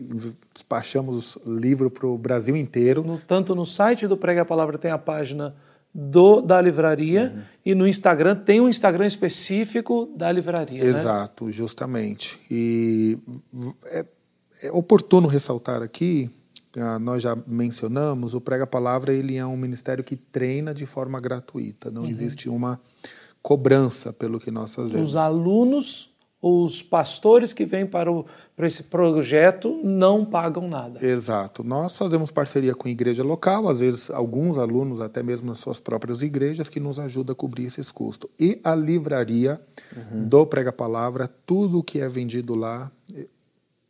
[0.52, 3.02] despachamos livro para o Brasil inteiro.
[3.02, 5.54] No, tanto no site do Prega a Palavra tem a página
[5.94, 7.42] do da livraria uhum.
[7.64, 10.84] e no Instagram tem um Instagram específico da livraria.
[10.84, 10.90] Né?
[10.90, 11.52] Exato, né?
[11.52, 12.38] justamente.
[12.50, 13.18] E
[13.86, 14.04] é,
[14.62, 16.30] é oportuno ressaltar aqui
[16.76, 21.18] ah, nós já mencionamos, o Prega Palavra ele é um ministério que treina de forma
[21.18, 21.90] gratuita.
[21.90, 22.08] Não uhum.
[22.08, 22.80] existe uma
[23.42, 25.10] cobrança pelo que nós fazemos.
[25.10, 26.10] Os alunos,
[26.40, 28.24] os pastores que vêm para, o,
[28.56, 31.04] para esse projeto não pagam nada.
[31.04, 31.64] Exato.
[31.64, 35.80] Nós fazemos parceria com a igreja local, às vezes alguns alunos, até mesmo nas suas
[35.80, 38.30] próprias igrejas, que nos ajudam a cobrir esses custos.
[38.38, 39.60] E a livraria
[39.96, 40.28] uhum.
[40.28, 42.90] do Prega Palavra, tudo o que é vendido lá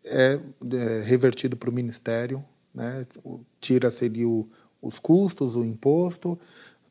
[0.04, 0.40] é,
[0.72, 2.42] é revertido para o ministério,
[2.74, 3.06] né?
[3.60, 4.10] tira-se
[4.80, 6.38] os custos, o imposto,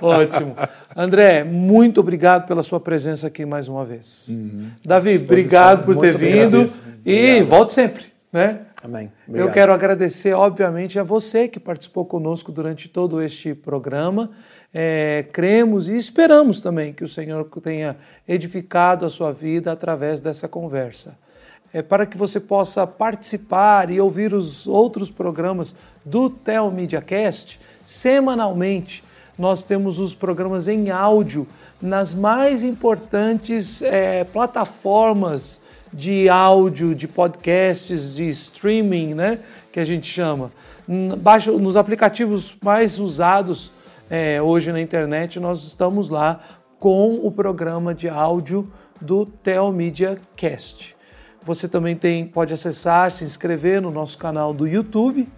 [0.00, 0.54] Ótimo.
[0.96, 4.28] André, muito obrigado pela sua presença aqui mais uma vez.
[4.28, 4.70] Uhum.
[4.84, 6.64] Davi, obrigado por ter vindo
[7.04, 8.16] e volte sempre.
[8.32, 8.60] Né?
[8.82, 9.10] Amém.
[9.26, 9.48] Obrigado.
[9.48, 14.30] Eu quero agradecer, obviamente, a você que participou conosco durante todo este programa.
[14.72, 17.96] É, cremos e esperamos também que o Senhor tenha
[18.26, 21.18] edificado a sua vida através dessa conversa.
[21.72, 27.60] É, para que você possa participar e ouvir os outros programas do Tel Media Cast,
[27.82, 29.02] semanalmente
[29.38, 31.46] nós temos os programas em áudio
[31.80, 35.60] nas mais importantes é, plataformas
[35.92, 39.38] de áudio, de podcasts, de streaming, né,
[39.72, 40.50] que a gente chama.
[40.86, 43.70] Nos aplicativos mais usados
[44.10, 46.40] é, hoje na internet, nós estamos lá
[46.78, 50.96] com o programa de áudio do Telmedia Cast.
[51.42, 55.28] Você também tem, pode acessar, se inscrever no nosso canal do YouTube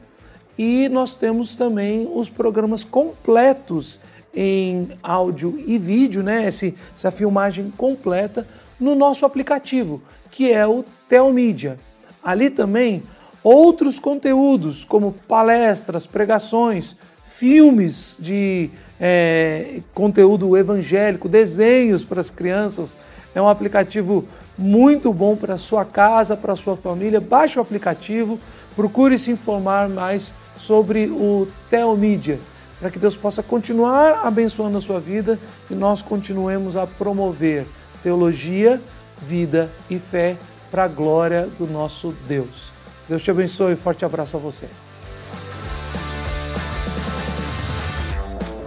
[0.58, 4.00] e nós temos também os programas completos
[4.34, 6.46] em áudio e vídeo, né?
[6.46, 8.46] Esse, essa filmagem completa
[8.78, 10.00] no nosso aplicativo
[10.30, 11.78] que é o Telmídia.
[12.22, 13.02] Ali também
[13.42, 16.96] outros conteúdos, como palestras, pregações,
[17.30, 18.70] filmes de
[19.00, 22.96] é, conteúdo evangélico, desenhos para as crianças.
[23.34, 24.26] É um aplicativo
[24.58, 27.20] muito bom para sua casa, para sua família.
[27.20, 28.38] Baixe o aplicativo,
[28.74, 32.38] procure se informar mais sobre o Telmídia,
[32.78, 35.38] para que Deus possa continuar abençoando a sua vida
[35.70, 37.64] e nós continuemos a promover
[38.02, 38.80] teologia
[39.22, 40.36] vida e fé
[40.70, 42.70] para a glória do nosso Deus.
[43.08, 44.66] Deus te abençoe forte abraço a você.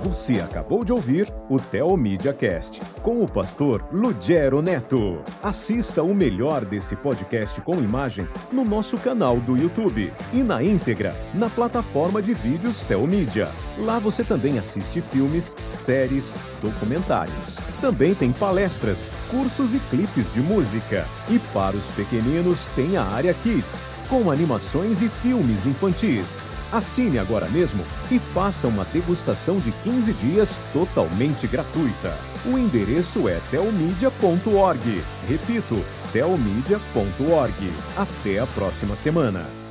[0.03, 5.23] Você acabou de ouvir o Teomídia Cast com o pastor Lugero Neto.
[5.41, 11.15] Assista o melhor desse podcast com imagem no nosso canal do YouTube e na íntegra
[11.33, 13.49] na plataforma de vídeos Teomídia.
[13.77, 17.61] Lá você também assiste filmes, séries, documentários.
[17.79, 21.07] Também tem palestras, cursos e clipes de música.
[21.29, 23.81] E para os pequeninos tem a área Kids
[24.13, 26.45] com animações e filmes infantis.
[26.71, 32.15] Assine agora mesmo e faça uma degustação de 15 dias totalmente gratuita.
[32.45, 35.03] O endereço é telmedia.org.
[35.27, 37.73] Repito, telmedia.org.
[37.97, 39.62] Até a próxima semana.